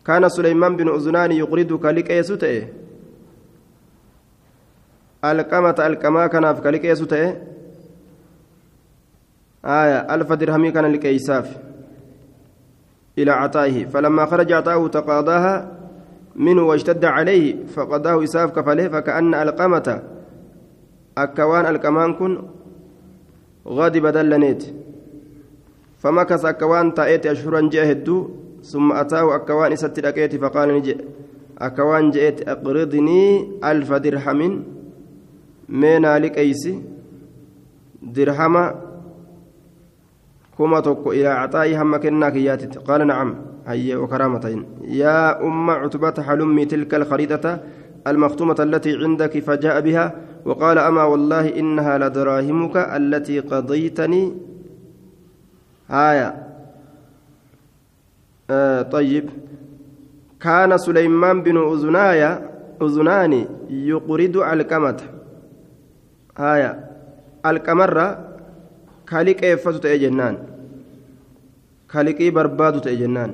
[0.05, 2.67] كان سليمان بن أذنان يقرد كالكيس تئه
[5.25, 7.13] القمة القما كان في كالكيس
[9.65, 10.15] آية.
[10.15, 11.57] ألف درهم كان لكيساف.
[13.17, 13.85] إلى عطائه.
[13.85, 15.79] فلما خرج عطاؤه تقاضاها
[16.35, 20.18] منه واشتد عليه فقضاه إساف كفله فكأن القمة
[21.23, 22.33] أكوان القمان كن
[23.67, 24.63] غاضب دلنيت
[26.01, 28.17] فمكث أكوان تأتي أشهرا جاهدو
[28.63, 30.97] ثم أتاه أكوان إسات لكيت فقال نجي
[31.59, 33.21] أكوان جئت أقرضني
[33.63, 34.41] ألف درهم
[35.69, 36.73] من لكيسي
[38.01, 38.55] درهم
[40.57, 43.35] كما توكو إلى عطائي هم كنا كياتت قال نعم
[43.67, 47.59] هيا وكرامتين يا أم عتبة حلمي تلك الخريطة
[48.07, 54.33] المختومة التي عندك فجاء بها وقال أما والله إنها لدراهمك التي قضيتني.
[55.91, 56.47] آية.
[58.49, 59.29] آه طيب.
[60.41, 62.49] كان سليمان بن أذنايا
[62.81, 64.99] أذنان يقرد الكمة
[66.39, 66.89] آية.
[67.45, 68.07] الكمرة
[69.07, 70.37] كالك إفتت جنان
[71.91, 73.33] كالكي بربادو جنان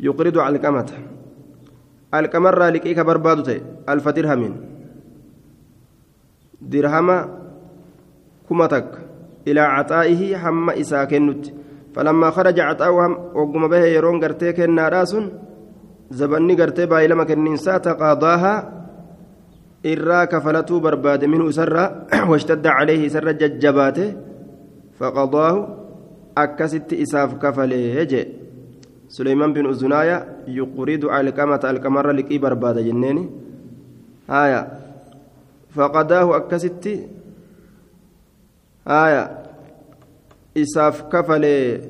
[0.00, 0.90] يقرد الكمة
[2.14, 3.52] الكمرة لكي كبربادو
[3.88, 4.54] ألف درهم
[6.62, 7.08] درهم
[8.48, 8.88] كمتك
[9.48, 11.46] إلى عطائه حم إساكنت
[11.94, 15.24] فلما خرج عطاؤه وقم به يرون قرتي كنا راسن
[16.10, 18.78] زبني قرتي بايلما كننسا تقاضاها
[19.86, 21.84] إرا كفلته برباد منه سرا
[22.30, 24.12] واشتد عليه سر ججباته
[24.98, 25.54] فقضاه
[26.38, 28.22] أكست إساف كفله جي
[29.08, 30.18] سليمان بن أزنايا
[30.48, 33.24] يقرد علقمة القمر لكي برباد جنيني
[35.78, 36.86] آية فقداه أكست
[38.88, 39.38] آية.
[40.56, 41.80] إساف كفله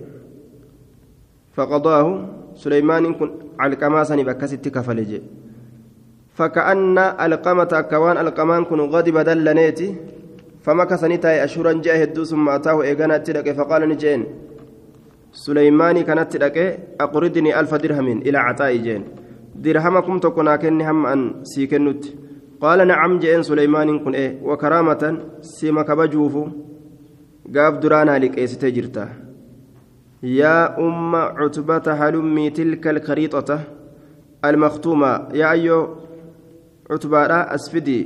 [1.56, 2.28] فقضاه.
[2.54, 5.22] سليمان كن علقما سني بكست كفله جي.
[6.34, 9.96] فكأن ألقمة أكوان ألقمان كن غضب دلنيتي.
[10.62, 14.24] فمكث نتاي أشورا جاء هدو ثم أتاه إيغانا تلك فقال نجين.
[15.32, 16.56] سليماني كانت تلك
[17.00, 19.04] أقردني ألف درهم إلى عطاء جين.
[19.54, 22.27] درهمكم تكون كني هم أن سيكنت
[22.60, 26.34] قال نعم جين سليمان كن إيه وكرامة سيما كبجوف
[27.54, 29.08] قاف درانا لك إيه ستجرتا
[30.22, 33.60] يا أم عتبة هلمي تلك الخريطة
[34.44, 35.28] المختومة.
[35.34, 35.88] يا أيو
[36.90, 38.00] عتبة أسفدي.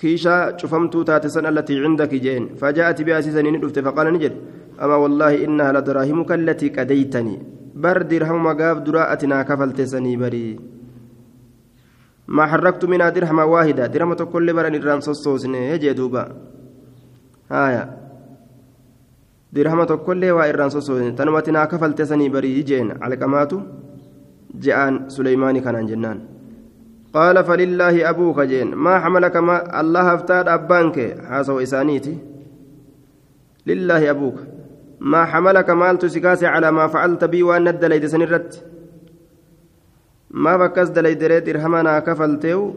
[0.00, 4.34] كيشا شفمتو تاتسن التي عندك جين فجاءت بها سيسنين دفت فقال نجد
[4.82, 7.36] أما والله إنها لدراهمك التي كديتني
[7.74, 10.69] بر درهم مقاف دراءتنا كفلت سني بري
[12.30, 13.86] ما حركت منها درهم واحدة.
[13.86, 16.24] درهم كل برن الرام صوصني يجي دوبا.
[17.50, 17.84] هايا.
[19.52, 23.02] درهم كل وإران صوصني تنمتنا كفلت سني بري جين.
[23.02, 23.60] على كماتو
[24.54, 26.18] جاء سليمان كان جنان.
[27.14, 28.74] قال فلله أبوك جين.
[28.74, 30.96] ما حملك ما الله افتاد أبانك.
[31.26, 32.18] حاسو إسانيتي.
[33.66, 34.38] لله أبوك.
[35.00, 38.69] ما حملك مال تسكاسي على ما فعلت بي وأن الدليد سنرت.
[40.30, 42.74] ما فكس دليد ريت إرهمنا كفلتيو.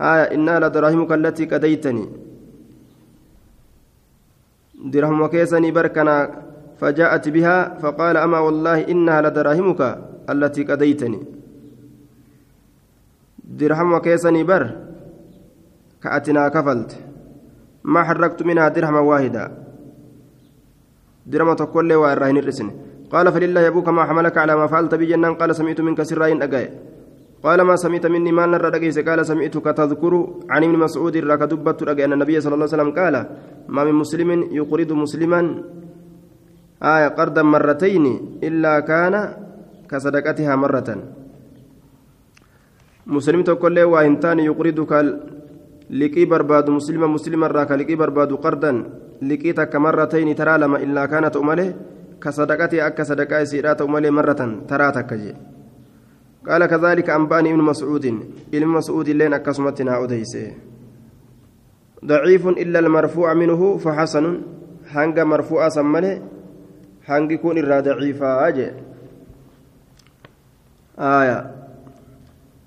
[0.00, 2.06] آية إنا لدراهمك التي كديتني
[4.84, 6.42] درهم وكيسني بركنا
[6.78, 9.80] فجاءت بها فقال أما والله إنها لدراهمك
[10.30, 11.20] التي كديتني
[13.44, 14.76] درهم وكيسني بر
[16.02, 16.98] كأتنا كفلت.
[17.84, 19.44] ما حركت منها درهما واحدا.
[21.26, 22.70] درهم تقول وإراهن الرسن.
[23.08, 25.34] قال فلله أبوك ما حملك على ما فعلت بجنان.
[25.40, 26.66] قال سمعت منك سراين أجاي.
[27.42, 28.68] قال ما سمعت مني ما نرى
[29.02, 30.12] قال سمعتك تذكر
[30.50, 33.14] عن ابن مسعود ركدبت أن النبي صلى الله عليه وسلم قال
[33.68, 35.40] ما من مسلم يقرض مسلما.
[36.82, 38.04] آية قرضا مرتين
[38.42, 39.14] إلا كان
[39.90, 40.88] كصدقتها مرة.
[43.08, 44.92] مسلم تقول له وإنتان يقرضك
[45.90, 48.72] لقي برباد مسلما مسلما راك لقي برباد قرضا
[49.22, 51.68] لقيتك مرتين ترى لما إلا كانت أمله
[52.22, 55.34] كصدقتي أك صدقاء سيرات أمله مرة ترى تكجي
[56.48, 58.06] قال كذلك أنباني ابن مسعود
[58.54, 60.52] ابن مسعود لين أكسمتنا أديسه
[62.04, 64.40] ضعيف إلا المرفوع منه فحسن
[64.94, 66.22] هنگ مرفوع سمله
[67.08, 68.70] هنگ يكون الرا ضعيفا أجي
[70.98, 71.50] آية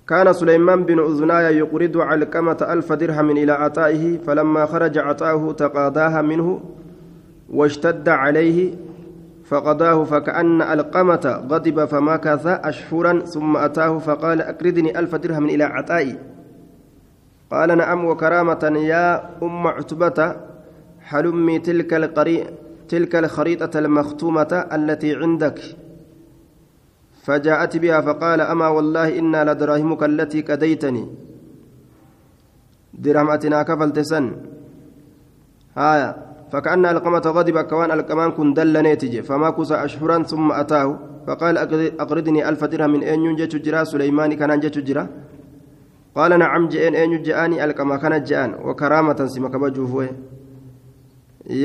[0.08, 6.60] كان سليمان بن أذنايا يقرض علقمة ألف درهم إلى عطائه فلما خرج عطاه تقاضاها منه
[7.50, 8.74] واشتد عليه
[9.52, 16.18] فقضاه فكأن القمة غضب فمكث أشهرا ثم أتاه فقال أقرضني ألف درهم إلى عطائي.
[17.50, 20.36] قال نعم وكرامة يا أم عتبة
[21.00, 22.46] حلمي تلك القري
[22.88, 25.60] تلك الخريطة المختومة التي عندك.
[27.22, 31.08] فجاءت بها فقال أما والله إنا لدراهمك التي كديتني
[32.94, 34.32] درهمتنا كفلت سن.
[35.76, 36.31] هايا.
[36.52, 41.54] فكأن ألقمة غضب كوان ألقمان كن دل نيتج فما كس أشهرا ثم أتاه فقال
[42.02, 45.04] أقرضني ألف درهم من أين ينجت جرا سليمان كان ينجت جرا
[46.16, 50.08] قال نعم جئن أين جاءني القما كان جاءن وكرامة سمك بجوفوه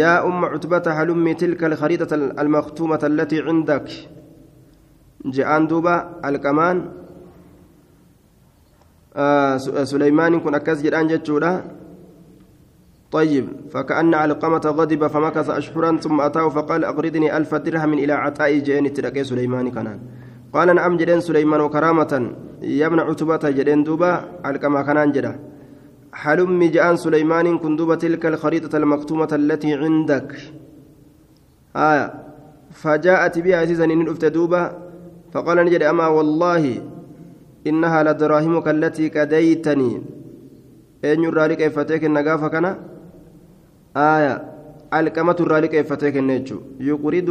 [0.01, 3.87] يا أم عتبة هلمي تلك الخريطة المختومة التي عندك؟
[5.25, 6.77] جاءن دوبا الكمان
[9.15, 9.57] آه
[9.91, 11.76] سليمان كن أكاس جدان جتشودا
[13.11, 18.89] طيب فكأن علقمة غضب فمكث أشهرا ثم أتاه فقال أقرضني ألف درهم إلى عطاء جئني
[18.89, 19.99] تلقي سليمان كنان
[20.53, 22.31] قال نعم جدين سليمان وكرامة.
[22.63, 24.11] ابن عتبة جدين دوبا
[24.43, 25.39] علقما كنان جدا.
[26.13, 30.35] حلم جاءن سليمان كندوب تلك الخريطة المكتومة التي عندك.
[31.75, 32.13] آية.
[32.71, 34.63] فجاءت بها عزيزا إن دوبا
[35.31, 36.81] فقال نجد أما والله
[37.67, 40.01] إنها لدراهمك التي كديتني.
[41.03, 42.75] أين لك إفتيك النقافة كان.
[43.97, 44.35] آية
[44.93, 47.29] يرى لك إفتيك النجو يقرد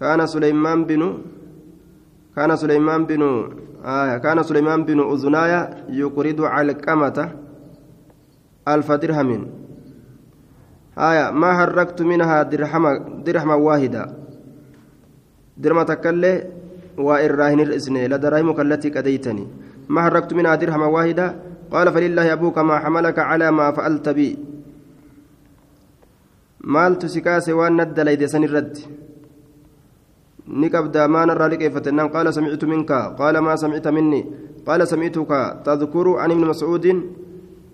[0.00, 1.02] كان سليمان بن
[2.36, 3.22] كان سليمان بن
[3.84, 4.18] آية.
[4.18, 7.18] كان سليمان بن أذنايا يقرد علقمة
[8.68, 9.46] ألف درهم
[10.98, 11.30] آية.
[11.30, 12.84] ما حركت منها درهم
[13.26, 14.02] درهم واحدة
[15.58, 16.34] درما تكلي
[16.98, 19.46] وإراهن الإسنة لدراهمك التي كديتني
[19.88, 21.26] ما حركت منها درهم واحدة
[21.70, 24.49] قال فلله أبوك ما حملك على ما فعلت بي.
[26.62, 28.86] Maaltu si kaase waan nadda layde san irratti?
[30.46, 33.14] Ni qabda maan irraa liqeeffatennaan qaala samictu minka.
[33.18, 34.26] Qaala maa samicta minni?
[34.66, 36.98] Qaala samictuka tadkuru an ibni mascuudin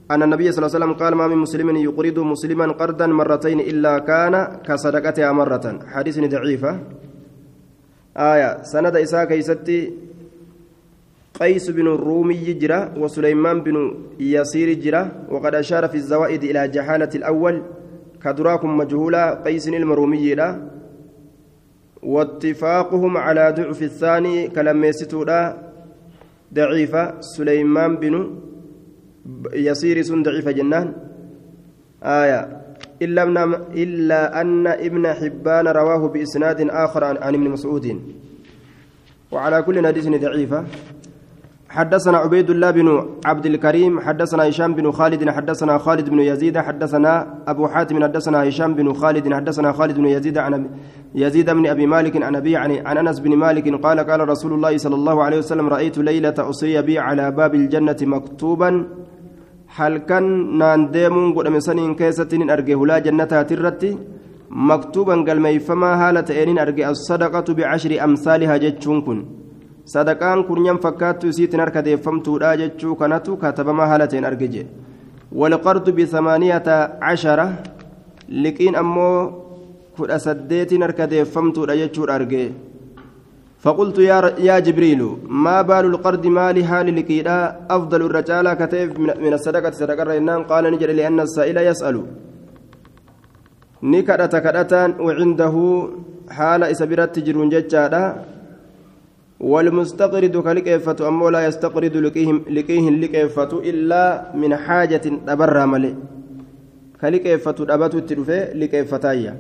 [0.07, 3.99] أن النبي صلى الله عليه وسلم قال ما من مسلم يقرض مسلما قرضا مرتين إلا
[4.07, 6.73] كان كصدقتها مرة حديث ضعيفة
[8.17, 9.79] آية سند إساء كيستي
[11.41, 13.77] قيس بن الرومي جرا وسليمان بن
[14.21, 17.63] يسير جرا وقد أشار في الزوائد إلى جهالة الأول
[18.27, 20.51] كدراكم مجهولا قيس المرومي لا.
[22.03, 25.41] واتفاقهم على ضعف الثاني كلام يستودا
[26.55, 28.15] ضعيفة سليمان بن
[29.69, 30.87] يسير سن ضعيفة جنان.
[32.03, 32.41] آية.
[33.03, 33.23] إلا,
[33.83, 37.87] إلا أن ابن حبان رواه بإسناد آخر عن ابن مسعود.
[39.33, 40.65] وعلى كل حديث ضعيفة.
[41.77, 42.89] حدثنا عبيد الله بن
[43.31, 47.13] عبد الكريم حدثنا هشام بن خالد حدثنا خالد بن يزيد حدثنا
[47.53, 50.53] أبو حاتم حدثنا هشام بن خالد حدثنا خالد بن يزيد عن
[51.15, 52.71] يزيد بن أبي مالك عن أبي عن,
[53.01, 56.99] أنس بن مالك قال قال رسول الله صلى الله عليه وسلم رأيت ليلة أصري بي
[56.99, 58.71] على باب الجنة مكتوبا
[59.77, 60.27] halkan
[60.61, 63.91] naan deemuun godhame saniin keessatti nin arge hulaa jannataati irratti
[64.69, 69.19] maktuuban galmeeyfamaa haala ta'een arge as-sadaqatu bicashri amsaalihaa jechuun kun
[69.93, 74.71] sadaqaan kurnyan fakkaattu isiitiin harka deeffamtuudha jechuu kanatu katabamaa haala ta'een arge jedhe
[75.41, 77.47] walqardu bisamaaniyata cashara
[78.45, 79.19] liqiin ammoo
[79.99, 82.45] kudha saddeetiin harka deeffamtuudha jechuudha arge
[83.65, 84.19] فقلت يا
[84.49, 85.03] يا جبريل
[85.45, 87.37] ما بال القرض مالي حال لكيدا
[87.77, 88.89] أفضل الرجال كتيف
[89.25, 91.97] من الصدقة صدقة رينان قال نجري لأن السائل يسأل
[93.83, 95.55] نكرة كرتان وعنده
[96.37, 98.03] حال إسبرت تجرون ججادا
[99.41, 105.95] والمستقرد كلكيفة أمو لا يستقرد لكيهم لكيهن لكيفة إلا من حاجة أبرى ملي.
[107.01, 109.37] كلكيفة أبتت تلفي لكيفتايا.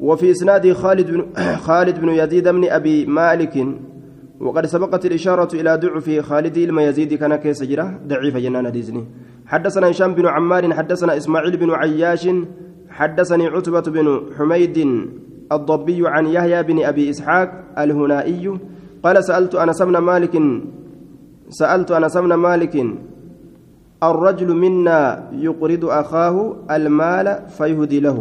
[0.00, 1.26] وفي إسناد خالد بن
[1.66, 3.66] خالد بن يزيد بن أبي مالك
[4.40, 9.04] وقد سبقت الإشارة إلى ضعف خالد يزيد كان كيس جرة ضعيف جنان ديزني.
[9.46, 12.28] حدثنا هشام بن عمار حدثنا إسماعيل بن عياش
[12.90, 14.78] حدثني عتبة بن حميد
[15.52, 18.58] الضبي عن يحيى بن أبي إسحاق الهنائي
[19.04, 20.34] قال سألت أنس بن مالك
[21.50, 22.74] سألت أنس بن مالك
[24.02, 25.00] الرجل منا
[25.32, 26.36] يقرض أخاه
[26.70, 28.18] المال فيهدي له.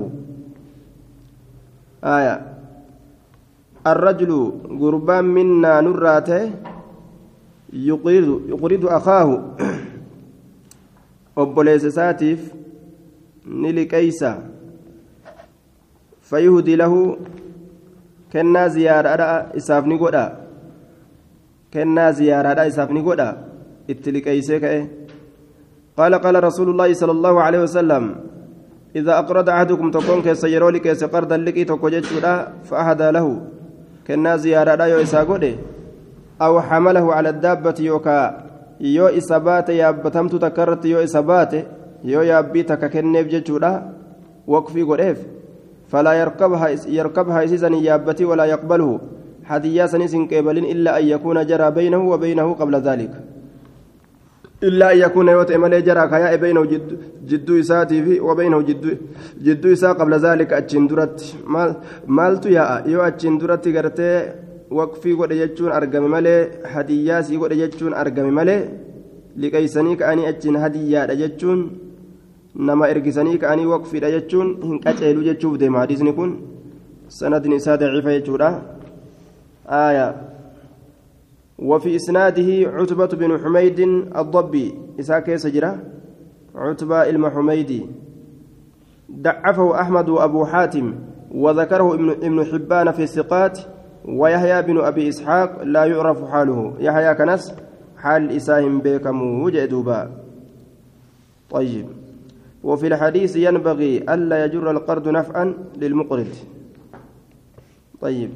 [2.03, 2.35] آية.
[3.87, 4.31] الرجل
[4.81, 6.51] قربان منا نراته
[7.73, 9.29] يقرض يقرض أخاه.
[11.35, 12.39] obboleessa isaatiif
[13.45, 14.29] ni liqeeysa
[16.29, 17.17] fayyuhudi lahu
[18.31, 19.99] kennaa ziyaaraadha isaaf ni
[21.75, 23.29] kennaa ziyaaraadha isaaf ni godha?
[23.89, 24.65] اتلك أيسيك
[25.97, 28.03] قال قال رسول الله صلى الله عليه وسلم
[28.95, 32.05] إذا أقرض أحدكم تكون كيس يرولي كيس قرضا لكي تكوجت
[32.63, 33.27] فأهدى له
[34.07, 34.99] كنا زيارة لا يو
[36.41, 38.19] أو حمله على الدابة يوكا
[38.81, 41.53] يو إسابات يابتمت تكرت يو إسابات
[42.03, 43.73] يو يابي تككنيف جتشودا
[44.47, 45.19] وقفي قريف
[45.87, 48.99] فلا يركبها يركبها إسيسا يابتي ولا يقبله
[49.49, 53.13] حديا سنس قبل إلا أن يكون جرى بينه وبينه قبل ذلك
[54.67, 56.89] إلا أن يكون يوت إمالي جرى كياء بينه جد
[57.29, 58.89] جدو إساتي في وبينه جدو
[59.45, 61.17] جدو إساء قبل ذلك أتشندرت
[61.53, 61.69] مال
[62.17, 64.09] مالتو يا يو أتشندرت قرتي
[64.69, 66.39] waqfii godhe jechuun argame malee
[66.73, 68.61] hadiyyaasii godhe jechuun argame malee
[69.41, 71.59] liqeeysanii ka'anii achiin hadiyyaadha jechuun
[72.67, 76.31] nama ergisanii ka'anii waqfiidha jechuun hin qaceelu jechuuf deema hadiisni kun
[77.19, 78.49] sanadni isaa daciifa jechuudha
[79.67, 80.15] آية.
[81.59, 83.79] وفي إسناده عتبة بن حميد
[84.15, 85.79] الضبي إساك سجرة؟
[86.55, 87.85] عتبة المحميدي
[89.11, 90.95] ضعفه أحمد وأبو حاتم
[91.31, 93.59] وذكره ابن حبان في الثقات
[94.05, 96.73] ويحيى بن أبي إسحاق لا يعرف حاله.
[96.79, 97.55] يحيى كنس
[97.97, 100.11] حال إساهم بكم وجدوبا
[101.49, 101.85] طيب.
[102.63, 106.27] وفي الحديث ينبغي ألا يجر القرض نفعا للمقرض.
[108.01, 108.29] طيب.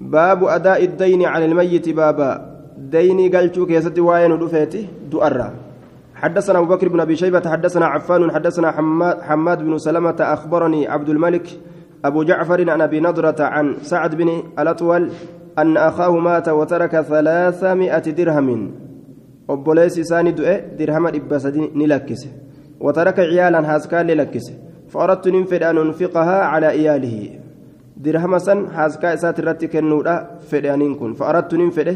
[0.00, 2.58] باب أداء الدين على الميت بابا.
[2.78, 5.50] ديني قلتوك يا ستي واين ودفيتي دؤرا.
[6.14, 8.70] حدثنا أبو بكر بن أبي شيبة حدثنا عفان حدثنا
[9.22, 11.46] حماد, بن سلمة أخبرني عبد الملك
[12.04, 15.10] أبو جعفر عن أبي نضرة عن سعد بن الأطول
[15.58, 18.70] أن أخاه مات وترك ثلاثمائة درهم.
[20.76, 22.28] dirhama dhibba sadi ni lakkise
[22.80, 24.52] wataraka ciyaalan haaskaallee lakkise
[24.92, 27.40] fa'arattu nin fedhe an unfiqahaa calaa iyaalihi
[28.76, 30.14] haaskaa isaati irratti kennuudha
[30.50, 31.94] fedhe aniin kun fa'arattu nin fedhe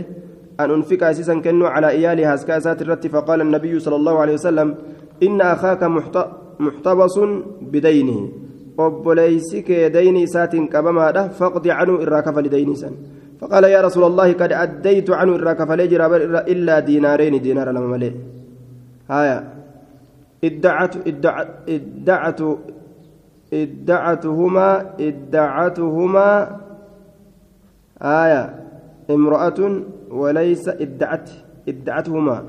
[0.58, 4.74] an unfiqa isiisan kennuu calaa iyaalihi haaskaa isaati irratti faqaala annabiyyu sala allahu alehi wasalam
[5.20, 5.88] inna akhaaka
[6.58, 7.30] muxtabasun
[7.72, 8.24] bidaynihi
[8.78, 12.96] obboleeysi kee dayni isaatiin qabamaadha faqdi canuu irraa kafali dayni isan
[13.42, 16.06] فقال يا رسول الله قد أديت عنه إراك فليجرى
[16.54, 16.78] إلا
[23.52, 24.68] ادعتهما
[25.00, 26.30] ادعتهما.
[28.02, 28.44] آية.
[29.10, 29.60] امرأة
[30.10, 31.30] وليس ادعت
[31.68, 32.44] ادعتهما.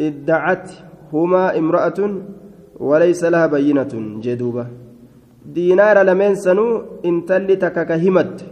[0.00, 2.00] ادعتهما امرأة
[2.80, 3.94] وليس لها بينة.
[4.20, 4.66] جدوبة.
[5.46, 8.44] دينار لمن سنو انتلي تكك همت.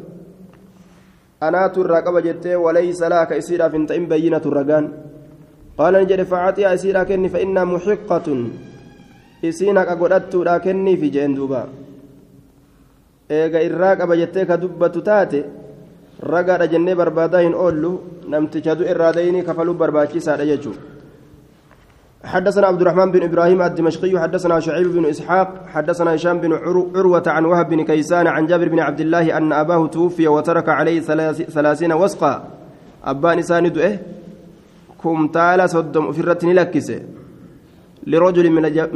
[1.42, 4.84] أنات الرقبة جت وليس إسيرا فين تئن بينة الرقان
[5.78, 7.64] قال نجد فعطي إسيرا كني فإنها
[9.39, 11.68] محقة إسينك أقولت لكني في جندوبا
[13.30, 15.45] eega irraa qaba jettee ka dubbatu taate
[16.22, 20.80] ragaadha jennee barbaadaa hin oollu namticha du irraa dayinii kafaluu barbaachisaadha jechuudha
[22.24, 26.53] حدثنا عبد الرحمن بن إبراهيم الدمشقي حدثنا شعيب بن إسحاق حدثنا هشام بن
[26.97, 31.01] عروة عن وهب بن كيسان عن جابر بن عبد الله أن أباه توفي وترك عليه
[31.47, 32.49] ثلاثين وسقا.
[33.05, 34.03] أبان ساند إيه
[35.03, 37.01] كمتالا صدم في الرتن لكسه.
[38.07, 38.47] لرجل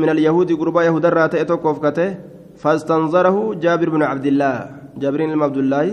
[0.01, 1.77] من اليهود قربا يهود الراتئ توقف
[2.57, 4.55] فاستنظره جابر بن عبد الله
[4.97, 5.87] جابر بن عبد الله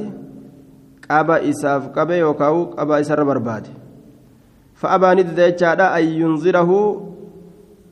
[1.11, 3.65] قابا إساف قبا يوكاو قابا إسر برباد
[4.75, 5.41] فأبى ندد
[5.99, 6.71] أن ينظره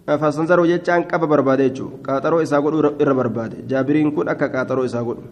[0.07, 5.03] fasanzaroo jechaan qaba barbaade jechuudha qaaxaroo isaa godhuu irra barbaade jaabiriin kun akka qaaxaroo isaa
[5.09, 5.23] godhu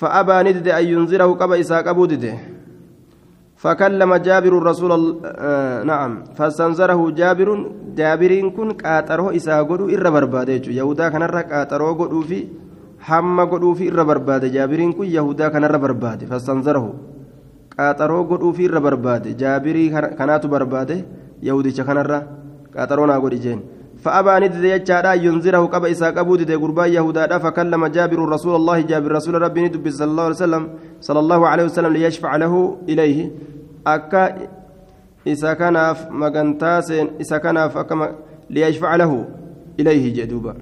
[0.00, 2.32] fa'abaa ni dide an yunzirahu qaba isaa qabuu dide
[3.65, 4.91] فكلم جابر الرسول
[5.91, 6.11] نعم.
[6.37, 7.49] فاستنزره جابر
[7.97, 10.65] جابرين كن قاطرو إسا غدو إر برباده.
[10.79, 12.39] يهودا كان را قاطرو غدو في
[12.99, 14.47] حما غدو في إر برباده.
[14.47, 16.25] جابرين كن يهودا كان را برباده.
[16.29, 16.93] فاستنزره
[17.79, 19.31] قاطرو غدو في إر برباده.
[19.31, 20.97] جابري كانت برباده.
[21.43, 22.19] يهودي كان را
[22.77, 23.59] قاطرونا غدي جين.
[24.05, 29.11] فأبى ندد يجادا ينذره قبا إساق أبو دي قربا يهودا فكلم جابر رسول الله جابر
[29.11, 30.63] رسول ربي ندب صلى الله عليه وسلم
[31.01, 32.53] صلى الله عليه وسلم ليشفع له
[32.89, 33.19] إليه.
[33.87, 34.23] أكا
[35.27, 37.73] إسا كناف مغنتاسين إسا كناف
[38.49, 39.11] ليشفع له
[39.79, 40.53] إليه جدوبا.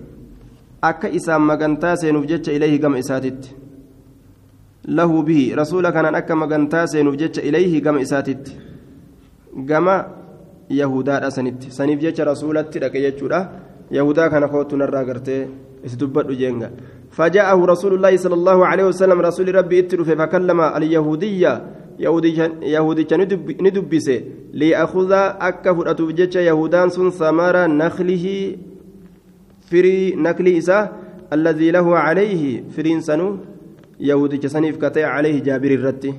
[0.84, 3.42] أكا إسا مغنتاسين وجدت إليه قم إساتت.
[4.88, 8.44] له به رسول كان أكا مغنتاسين وجدت إليه قم إساتت.
[9.70, 9.88] قم
[10.70, 11.72] yahudaadha sanitti.
[11.72, 13.50] Saniif jecha rasuulatti dhaqe jechuudha.
[13.92, 15.48] Yahudaa kana kootu narraa gartee
[15.84, 16.70] is dubbadhu jeenga.
[17.14, 21.54] فجاءه رسول الله صلى الله عليه وسلم رسول ربي اتلف فكلم اليهودية
[22.00, 23.06] يهودي
[23.62, 24.08] ندبس
[24.54, 25.12] ليأخذ
[25.50, 28.26] أكه أتوجج يهودان سن ثمر نخله
[29.70, 30.80] فري نكل إسا
[31.34, 33.38] الذي له عليه فرين سنو
[34.00, 36.14] يهودي سنيف كتي عليه جابر الرتي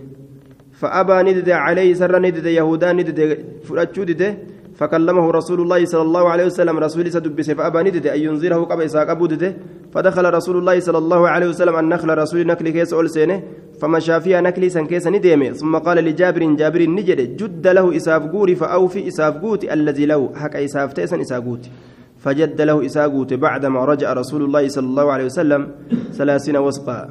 [0.80, 3.18] فأبى ندد عليه سر ندد يهودا ندد
[3.66, 4.30] فرأتشو دده
[4.74, 9.10] فكلمه رسول الله صلى الله عليه وسلم رسول سدبس فأبى ندد أن ينزله قبل إساق
[9.10, 9.50] أبو دده
[9.92, 13.42] فدخل رسول الله صلى الله عليه وسلم النخل رسول نكل كيس أول سنة.
[13.80, 15.50] فمشى فيها نكلي سن كيس نديمه.
[15.50, 20.56] ثم قال لجابر جابر نجد جد له إساف قوري فأوفي إساف قوتي الذي له حق
[20.56, 21.70] إساف تيسن إساف قوتي
[22.18, 25.68] فجد له إساف قوتي بعدما رجع رسول الله صلى الله عليه وسلم
[26.12, 27.10] ثلاثين وسقا.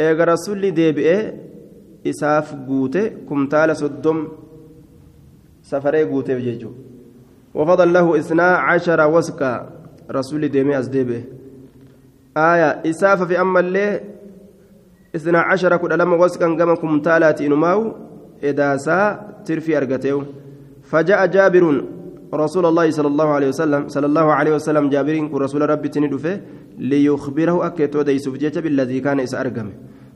[0.00, 1.51] إيغا رسول ديبئه
[2.06, 4.28] إساف قوتي كمتال صدم
[5.62, 6.70] سفري قوتي بجيجو
[7.54, 9.70] وفضل له إثنا عشر وسقا
[10.10, 11.24] رسول ديمي أزديبه
[12.36, 14.00] آية إساف في أما اللي
[15.16, 17.92] إثنا عشر كل لما وسكا كما كمتالات إنماو
[18.44, 18.98] إداسا
[19.46, 20.22] ترفي أرقتيو
[20.82, 21.84] فجاء جابر
[22.34, 26.40] رسول الله صلى الله عليه وسلم صلى الله عليه وسلم جابر رسول ربي تندفه
[26.78, 28.28] ليخبره أكيد وديس
[28.64, 29.68] بالذي كان إسأرقم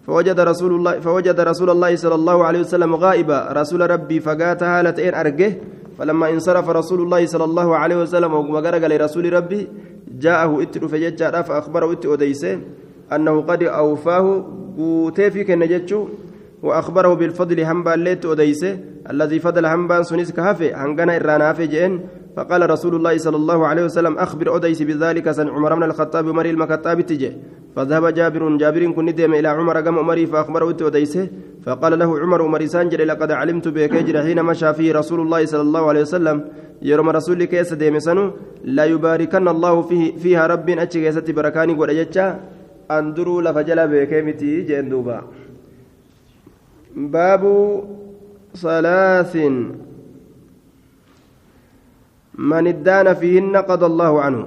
[0.07, 3.39] فوجد رسول الله فوجد رسول الله صلى الله عليه وسلم غائبا.
[3.53, 5.53] رسول ربي فقات هالتين أرقه
[5.99, 9.69] فلما انصرف رسول الله صلى الله عليه وسلم وقرق لرسول ربي
[10.19, 12.61] جاءه إتر فججا فأخبره إتر وديسه
[13.13, 14.45] أنه قد أوفاه.
[15.47, 16.09] kenna jechuun
[16.63, 18.79] وأخبره بالفضل همبان ليت أديسه.
[19.11, 22.01] الذي فضل همبان سنيس كهفه هنغنا إرانا جئن.
[22.37, 26.51] فقال رسول الله صلى الله عليه وسلم أخبر أديس بذلك سن عمر بن الخطاب مري
[26.51, 27.33] المكتاب تجي
[27.77, 31.29] فذهب جابر جابر كن إلى عمر قام عمري فأخبره أديسه
[31.65, 35.89] فقال له عمر عمر سانجر لقد علمت بك حين مشى فيه رسول الله صلى الله
[35.89, 36.37] عليه وسلم.
[36.83, 38.33] يرم رسول كيس ديم سنو
[38.65, 42.37] لا يباركن الله فيه فيها رب أتشي كيستي بركاني قد
[42.91, 45.19] أندروا لفجل بكيمتي جندوبا.
[46.97, 47.43] باب
[48.57, 49.37] ثلاث.
[52.37, 54.43] من ادان فيهن قضى الله عنه.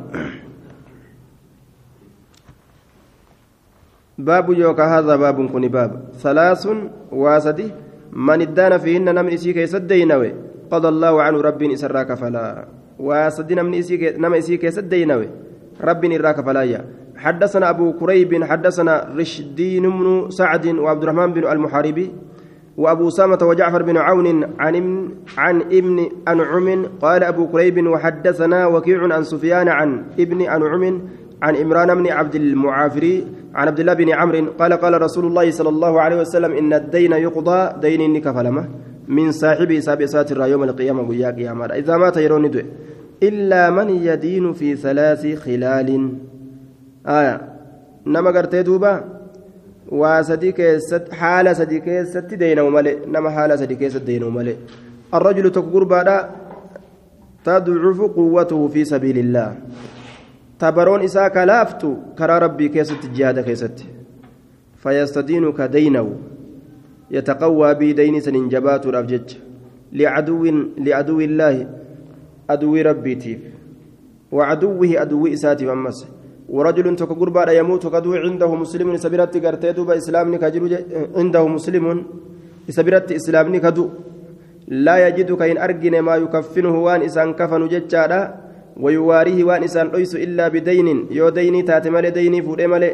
[4.18, 5.92] باب يوكا هذا باب كن باب.
[6.22, 6.64] ثلاث
[7.12, 7.70] واسدي.
[8.14, 10.34] من ادان فيهن نمن اسيك يسدينوي
[10.72, 12.66] قضى الله عنه رب اسراك فلا
[13.00, 15.28] واسدي نمن اسيك نمن اسيك يسدينوي
[15.82, 16.82] رب إراك فلايا
[17.18, 22.08] حدثنا أبو كريب حدثنا رشدين بن سعد وعبد الرحمن بن المحاربي.
[22.80, 29.24] وأبو أسامة وجعفر بن عون عن عن ابن أنعم قال أبو كريب وحدثنا وكيع عن
[29.24, 31.02] سفيان عن ابن أنعم
[31.42, 35.70] عن إمران بن عبد المعافري عن عبد الله بن عمرو قال قال رسول الله صلى
[35.70, 38.66] الله عليه وسلم إن الدين يقضى دين كفلمه
[39.08, 41.66] من صاحبه سابع ساتر يوم القيامة ويا قيامة.
[41.66, 42.52] إذا مات يرون
[43.24, 46.14] إلا من يدين في ثلاث خلال.
[47.08, 47.42] آية.
[48.06, 49.19] نما قرتي دوبا.
[49.92, 54.56] وسدي كيست حالة سدي كيست دينه ملئ نما حالة سدي كيست دينه ملئ
[55.14, 56.10] الرجل تكبر بعد
[57.44, 59.56] تضعف قوته في سبيل الله
[60.60, 61.82] تبرون إساك لافت
[62.18, 63.86] كرى ربي كيست جهاد كيست
[64.84, 66.16] فيستدين كدينه
[67.12, 69.28] يتقوى بدين سننجبات رفجج
[69.94, 70.46] لعدو
[70.78, 71.56] لعدو الله
[72.50, 73.40] عدو ربيتيف
[74.32, 76.08] وعدوه عدو إساتي أمس
[76.50, 80.68] ورجل تك قربا يموت كدو عنده مسلم سبيرت قرتي دوبا إسلام كجرو
[81.20, 81.86] عنده مسلم.
[82.70, 83.86] سبيرت إسلام كدو.
[84.68, 88.20] لا يجد كين أرجن ما يكفنه وان إسان كفن جتشادا
[88.84, 91.08] ويواريه وان إسان ليس إلا بدين.
[91.12, 92.92] يو ديني تاتي مالي ديني مالي.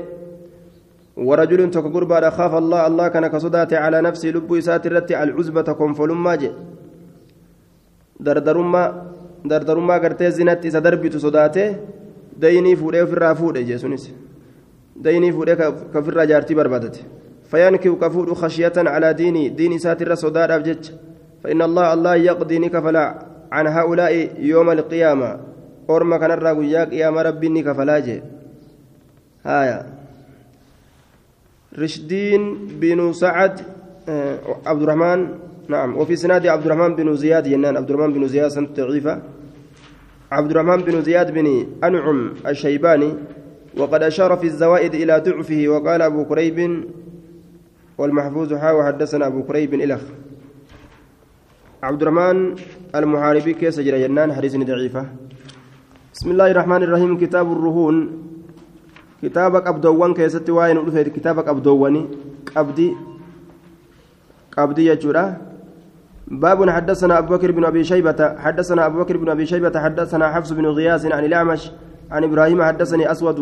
[1.18, 6.36] ورجل تك قربا خاف الله الله كان كصدات على نفسه لب إسات الرت العزبة كنفلما
[6.36, 6.52] جي.
[8.20, 8.84] دردرما
[9.46, 11.78] dardarummaa gartee zinatti isa darbitu sodaatee
[12.42, 14.12] daynii fuudhee ofirraa fuudhe jechuunis
[15.04, 17.06] daynii fuudhee ka ofirraa jaartii barbaadate.
[17.50, 20.94] Fayankiu ka fuudhu khashiyatan calaa diinii diin isaatirra sodaadhaaf jecha.
[21.46, 23.06] فإن الله الله يقضي نكفلا
[23.52, 25.40] عن هؤلاء يوم القيامة
[25.90, 28.22] أرمى كان الرجل يا ربي نكفلاجي
[29.46, 29.86] هايا
[31.78, 32.42] رشدين
[32.82, 33.62] بن سعد
[34.66, 35.20] عبد الرحمن
[35.70, 39.22] نعم وفي سناد عبد الرحمن بن زياد ينان عبد الرحمن بن زياد سنة ضعيفة
[40.32, 43.14] عبد الرحمن بن زياد بن أنعم الشيباني
[43.78, 46.84] وقد أشار في الزوائد إلى ضعفه وقال أبو كريب
[47.98, 50.02] والمحفوظ حاوى حدثنا أبو كريب إلخ.
[51.84, 52.56] عبد الرحمن
[52.96, 55.06] المحاربي كيس جنان حديث ضعيفة.
[56.14, 57.96] بسم الله الرحمن الرحيم كتاب الرهون.
[59.22, 60.78] كتابك أبدوان كيست واين
[61.16, 62.06] كتابك أبدواني.
[62.58, 62.94] أبدي
[64.58, 65.26] أبدي يجورا
[66.28, 70.52] باب حدثنا أبو بكر بن أبي شيبة حدثنا أبو بكر بن أبي شيبة حدثنا حفص
[70.52, 71.72] بن غياث عن الأعمش
[72.12, 73.40] عن إبراهيم حدثني أسود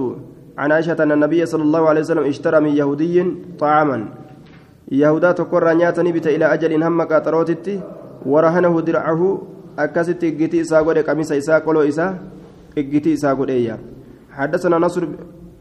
[0.58, 3.26] عن عائشة أن النبي صلى الله عليه وسلم اشترى من يهودي
[3.60, 4.06] طعاما.
[4.92, 7.82] يهودا تقر نياتني بت إلى أجل هم قاطروتتي
[8.26, 9.42] ورهنه درعه
[9.80, 12.18] أكست إجتي إسا قد قميص إسا قلو إسا
[12.78, 13.78] إجتي إسا قد إيا
[14.32, 15.04] حدثنا نصر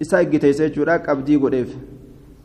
[0.02, 1.54] إسا إجتي سيجورا قبدي قد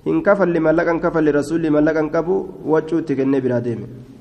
[0.07, 2.35] hin kafalli mallaqan kafalli rasuulli mallaqan qabu
[2.73, 4.16] wacuutti kennee biraa deeme garbuu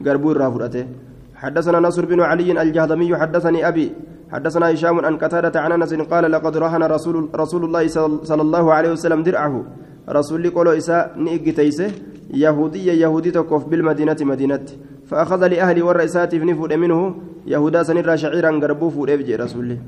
[0.00, 0.86] irraa fudhate.
[1.34, 3.92] حدثنا نصر بن علي الجهضمي حدثني أبي
[4.32, 7.84] حدثنا هشام عن قتادة عن أنس قال لقد رهن رسول رسول الله
[8.24, 9.64] صلى الله عليه وسلم درعه.
[10.08, 11.90] رسول قولوا إساء نيجي تيسه
[12.34, 14.66] يهودية يهودي تكف بالمدينة مدينة.
[15.06, 17.14] فأخذ لأهل والرئيسات فنفود منه
[17.46, 19.78] يهودا سنرى شعيرا قربوه فود رسول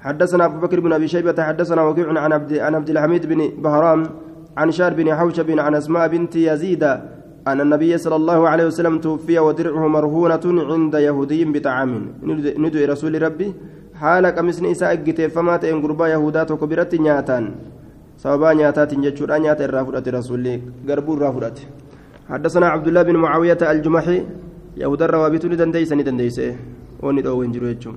[0.00, 4.00] حدثنا أبو بكر بن أبي شيبة حدثنا وكيع عن عبد عن عبد الحميد بن بهرام
[4.56, 6.84] عن شار بن حوشب عن أسماء بنت يزيد
[7.44, 11.92] أن النبي صلى الله عليه وسلم توفي ودرعه مرهونة عند يهودي بطعام.
[12.64, 13.48] ندعو رسول ربي
[14.00, 14.96] حال قمسن إساء
[15.34, 17.44] فما تئن قربا يهودات وكبرت نياتان.
[18.16, 20.54] سببا نياتات جتشورا نيات الرافدة رسولي
[20.88, 21.58] قربو الرافدة
[22.30, 24.18] حدثنا عبد الله بن معاوية الجمحي
[24.80, 26.38] يهود الروابط ندنديس ندنديس.
[27.02, 27.96] وندعو وينجرو يجوم.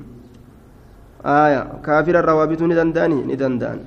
[1.26, 3.80] آية كافر الروابط ندنداني ندندان.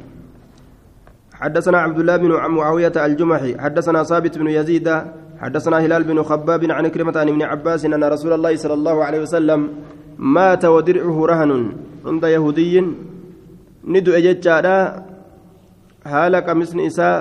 [1.40, 4.88] حدثنا عبد الله بن معاوية الجمحي حدثنا ثابت بن يزيد
[5.40, 9.20] حدثنا هلال بن خباب عن كلمة عن ابن عباس أن رسول الله صلى الله عليه
[9.24, 9.60] وسلم
[10.18, 11.50] مات ودرعه رهن
[12.06, 12.74] عند يهودي.
[13.84, 14.76] ندو أجتشارا
[16.04, 17.16] هالك مثل إساء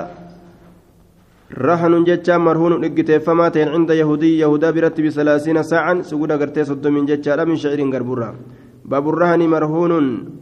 [1.68, 4.40] رهن جتشا مرهون إجتي فمات عند يهودي.
[4.44, 8.30] يهودا برت بثلاثين ساعة سجود قرتي صد من جتشارا من شعر قربورا
[8.86, 9.94] باب الرهن مرهون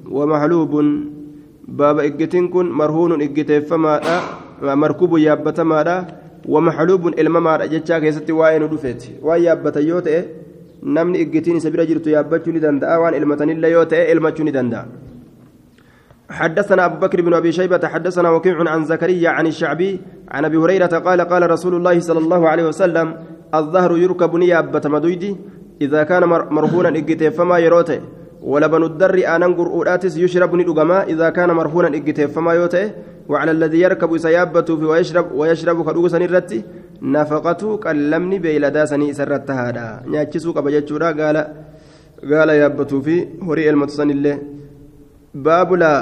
[0.09, 0.73] ومحلوب.
[1.67, 4.05] باب إجتين كن مرهون إجتي فمات
[4.81, 5.97] مركوب يابتمادا
[6.47, 10.23] ومحلوب الممار جتشا كيستي واين دفت واي يابت يوتئ.
[10.83, 14.85] namni iggitiin isa bira jirtu yaabbachuu ni danda'a waan ilmatanillee yoo ta'e ilmachuu ni danda'a
[16.29, 20.93] حدثنا أبو بكر بن أبي شيبة حدثنا وكيع عن زكريا عن الشعبي عن أبي هريرة
[20.99, 23.15] قال قال رسول الله صلى الله عليه وسلم
[23.55, 25.35] الظهر يركب نيابة مدويدي
[25.81, 27.99] إذا كان مرهونا إجته فما يروته
[28.41, 32.91] ولبن الدر آننقر أولاتس يشرب ندقما إذا كان مرهونا إجته فما يوته
[33.29, 36.59] وعلى الذي يركب سيابته ويشرب ويشرب خلوقا نرتي
[37.01, 41.37] نفقته كلمني بيلدا سني سرت هذا نياتشسو قبا جتشورا قال
[42.31, 43.15] قال يابته في
[43.47, 44.35] هري المتصن الله
[45.33, 45.93] باب لا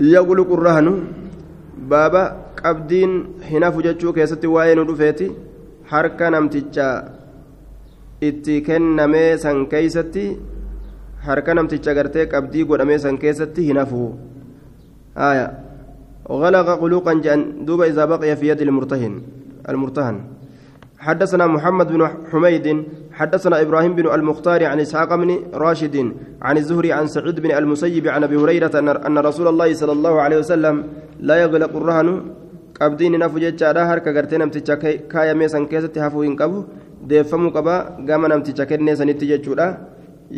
[0.00, 0.88] يغلق الرهن
[1.92, 2.44] بابا
[3.50, 5.26] hinafu jechuu keessatti waa'ee nu dhufeeti
[5.90, 6.86] harka namticha
[8.28, 10.24] itti kennamee san keeysatti
[11.26, 14.00] harka namticha gartee qabdii godhamee san keessatti hinafu
[15.28, 15.46] aya
[16.28, 19.14] غلق قلوقا جان دوبا إذا بقي في يد المرتهن
[19.68, 20.16] المرتهن
[20.98, 22.02] حدثنا محمد بن
[22.32, 22.66] حميد
[23.12, 25.96] حدثنا إبراهيم بن المختار عن إسحاق بن راشد
[26.42, 28.74] عن الزهري عن سعيد بن المسيب عن أبي هريرة
[29.08, 30.74] أن رسول الله صلى الله عليه وسلم
[31.20, 32.08] لا يغلق الرهن
[32.74, 34.76] jechaadha harka gartee namticha
[35.12, 36.64] kaayamee san keessatti hafuu hin qabu
[37.10, 37.74] deeffamuu qaba
[38.08, 39.66] gama namticha kennee sanitti jechuudha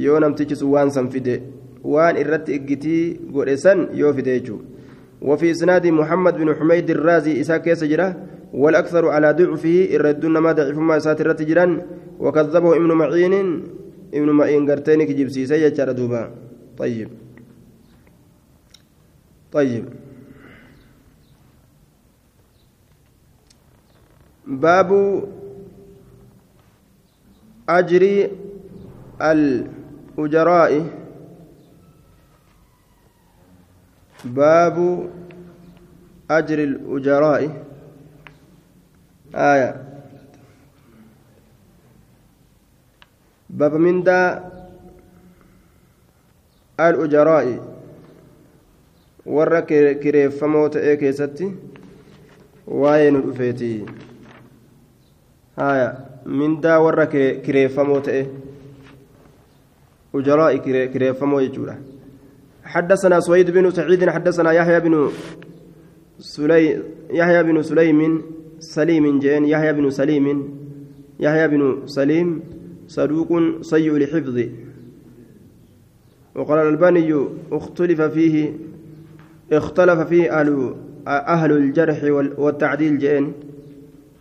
[0.05, 1.35] yoo namtichi sun waan san fide
[1.95, 4.77] waan irratti iggitii godhe san yoo fide jechuudha
[5.23, 10.79] وفي إسناد محمد بن حميد الرازي إساء كيس جرا والأكثر على ضعفه الردون ما ضعف
[10.79, 11.83] ما ساتر جران
[12.19, 13.35] وكذبه ابن معين
[14.15, 16.31] ابن معين قرتين كجيب سيسي دوبا.
[16.79, 17.09] طيب.
[19.53, 19.85] طيب.
[24.47, 24.91] باب
[27.69, 28.31] أجر
[29.23, 30.73] الأجراء.
[34.25, 34.77] باب
[36.31, 37.63] أجر الأجراء
[39.35, 39.71] آية
[43.51, 44.51] باب من دا
[46.81, 47.77] الأجراء
[49.27, 51.47] warra kireeffamoo ta'ee keessatti
[52.83, 53.71] waa'ee nu dhufeeti
[55.57, 55.89] haya
[56.43, 57.07] mindaa warra
[57.47, 58.21] kireeffamoo ta'e
[60.21, 60.61] ujaraa'i
[60.93, 61.75] kireeffamoo jechuudha
[62.67, 65.11] حدثنا سويد بن سعيد حدثنا يحيى بن
[66.19, 68.23] سلي يحيى بن سليم
[68.59, 70.27] سليم جين يحيى بن سليم
[71.21, 72.43] يحيى بن سليم
[72.89, 74.37] صدوق سيء الحفظ
[76.35, 78.53] وقال الألباني اختلف فيه
[79.53, 80.75] اختلف فيه أهل
[81.07, 82.01] أهل الجرح
[82.39, 83.33] والتعديل جين.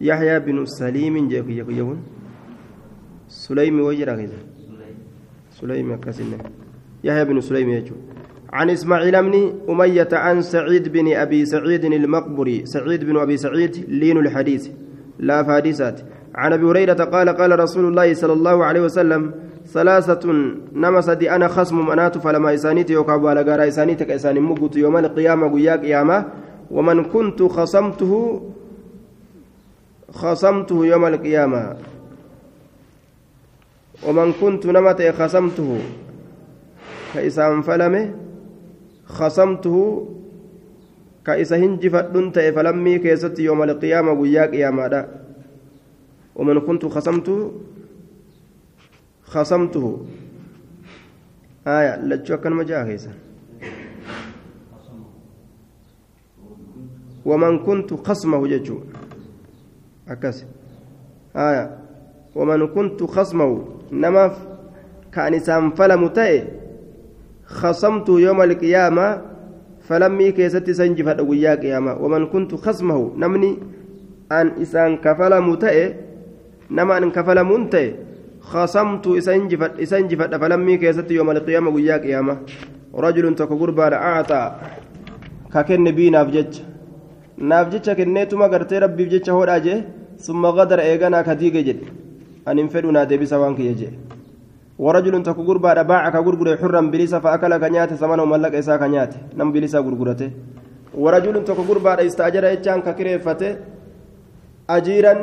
[0.02, 1.98] يحيى بن سليم جاك يقول
[3.28, 4.40] سليم كذا.
[5.52, 6.38] سليم كسنة
[7.04, 7.96] يحيى بن سليم يجو.
[8.56, 14.18] عن إسماعيل بن أمية عن سعيد بن أبي سعيد المقبري سعيد بن أبي سعيد لين
[14.18, 14.70] الحديث
[15.20, 16.00] لا فادسات
[16.36, 19.32] عن أبي هريرة قال قال رسول الله صلى الله عليه وسلم
[19.68, 20.34] ثلاثة
[20.74, 25.80] نمسد أنا خصم منات فلما إسانيت يوكاب على قارا إسانيتك إساني مقت يوم القيامة قياك
[25.80, 26.26] قيامة
[26.72, 28.42] ومن كنت خصمته
[30.12, 31.76] خصمته يوم القيامة.
[34.08, 35.80] ومن كنت نمت خصمته
[37.14, 38.25] كإسان فلمه
[39.06, 40.08] خصمته
[41.26, 45.10] كإسا هنجفت تأي فلمي كيست يوم القيامة وياك يا مادا
[46.36, 47.52] ومن كنت خصمته
[49.24, 50.06] خصمته.
[51.68, 53.12] آية لجوا كان مجاهزا
[57.26, 58.80] ومن كنت خصمه ججو.
[60.08, 60.46] أكس
[61.36, 61.78] آية
[62.36, 63.66] ومن كنت خصمه.
[63.92, 64.32] نما
[65.14, 66.48] كأن سانفلم تأي
[67.46, 69.22] خصمت يوم القيامة
[69.88, 71.94] فلمي كيست سنجف ويا قيامة.
[72.02, 73.58] ومن كنت خصمه نمني
[74.32, 75.96] أن إسان كفلم تأي
[76.72, 77.96] نما أن كفلم تأي
[78.42, 82.38] خصمت إسنجفت إسنجفت فلمي كيست يوم القيامة ويا قيامة.
[82.96, 84.56] رجل تكو قربان أعطى.
[85.54, 86.60] ككن بي نافجج.
[87.38, 89.86] نافجج كنيتما قرتي ربي بجج هو راجه
[90.20, 91.80] ثم غدر إيغانا كديغ جد.
[92.48, 93.90] أن انفدنا دبي سوانك يجي.
[94.80, 99.14] ورجل تكو قربان باع كغرغر حرا بليسا فأكل كنيات ثمنه ملك إسا كنيات.
[99.40, 100.30] نم بليسا غرغرته
[101.04, 103.56] ورجل تكو قربان استأجر إجان ككريفته.
[104.70, 105.14] أجيرا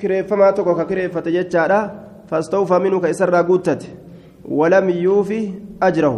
[0.00, 1.80] كريفما تكو ككريفته جتشارا
[2.30, 3.82] فاستوفى منه كإسر قوتت
[4.46, 5.42] ولم يوفي
[5.82, 6.16] أجره.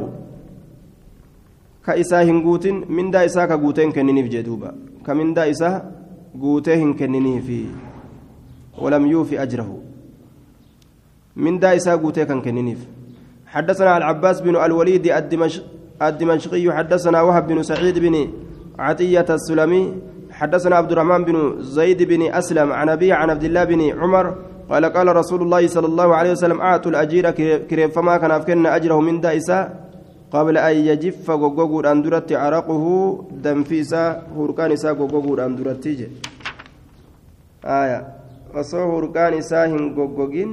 [1.87, 2.67] كإسا هنقوت
[2.97, 4.71] من دا إسا كقوتين كننيف جدوبا.
[5.07, 5.71] كمن دا إسا
[6.43, 7.49] قوتين كننيف
[8.83, 9.71] ولم يوفي أجره.
[11.37, 12.79] من دا إسا قوتين كننيف
[13.47, 15.65] حدثنا العباس بن الوليد الدمشق
[16.03, 18.15] الدمشقي حدثنا وهب بن سعيد بن
[18.79, 19.83] عطية السلمي
[20.31, 24.37] حدثنا عبد الرحمن بن زيد بن أسلم عن أبي عن عبد الله بن عمر
[24.71, 27.31] قال قال رسول الله صلى الله عليه وسلم أعطوا الأجير
[27.71, 29.71] كريم فما كان أفكن أجره من دائسة
[30.33, 32.85] قبل أن يجف غوغوغور أندرت عرقه
[33.45, 35.87] دم فيسا هركان إسا غوغوغور أندرت
[37.65, 38.23] آية.
[38.61, 40.51] osoo hurqaan isaa hin goggogin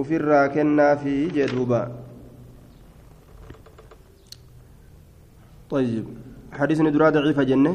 [0.00, 1.82] ufirraa kennaa fi jedhuuba
[5.70, 6.04] طيب
[6.52, 7.72] حديث ندرا ضعيفة جنة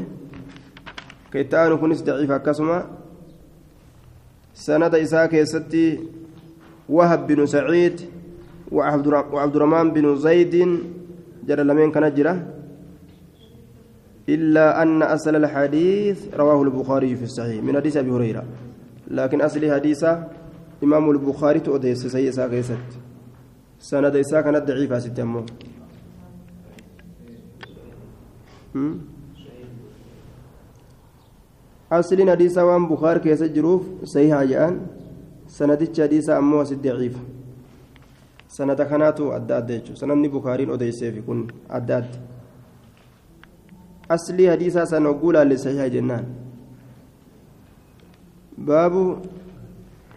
[1.32, 2.80] كيتان كنس ضعيفة كسمة
[4.54, 6.00] سند إساك يستي
[6.90, 8.02] وهب بن سعيد
[8.72, 10.54] وعبد الرحمن بن زيد
[11.48, 12.34] جرى لمن كان جرى
[14.30, 18.44] إلا أن أصل الحديث رواه البخاري في الصحيح من حديث أبي هريرة
[19.08, 20.06] لكن أصل حديث
[20.84, 22.90] إمام البخاري تؤدي سيء إساك يست
[23.80, 25.44] سند إساك كانت ضعيفة ستمو
[32.90, 34.76] bukaar keessa jiruuf sahihaa jedhan
[35.58, 37.20] sanadichi hadiisaa ammoo asi daciifa
[38.48, 42.18] sanada kanaatu adda adda jechuudha sanadni bukaariin odeyseefi kun adda adda
[44.16, 46.26] aslii hadiisaa san hogguu laalle sahihaa jennaan
[48.58, 49.04] baabu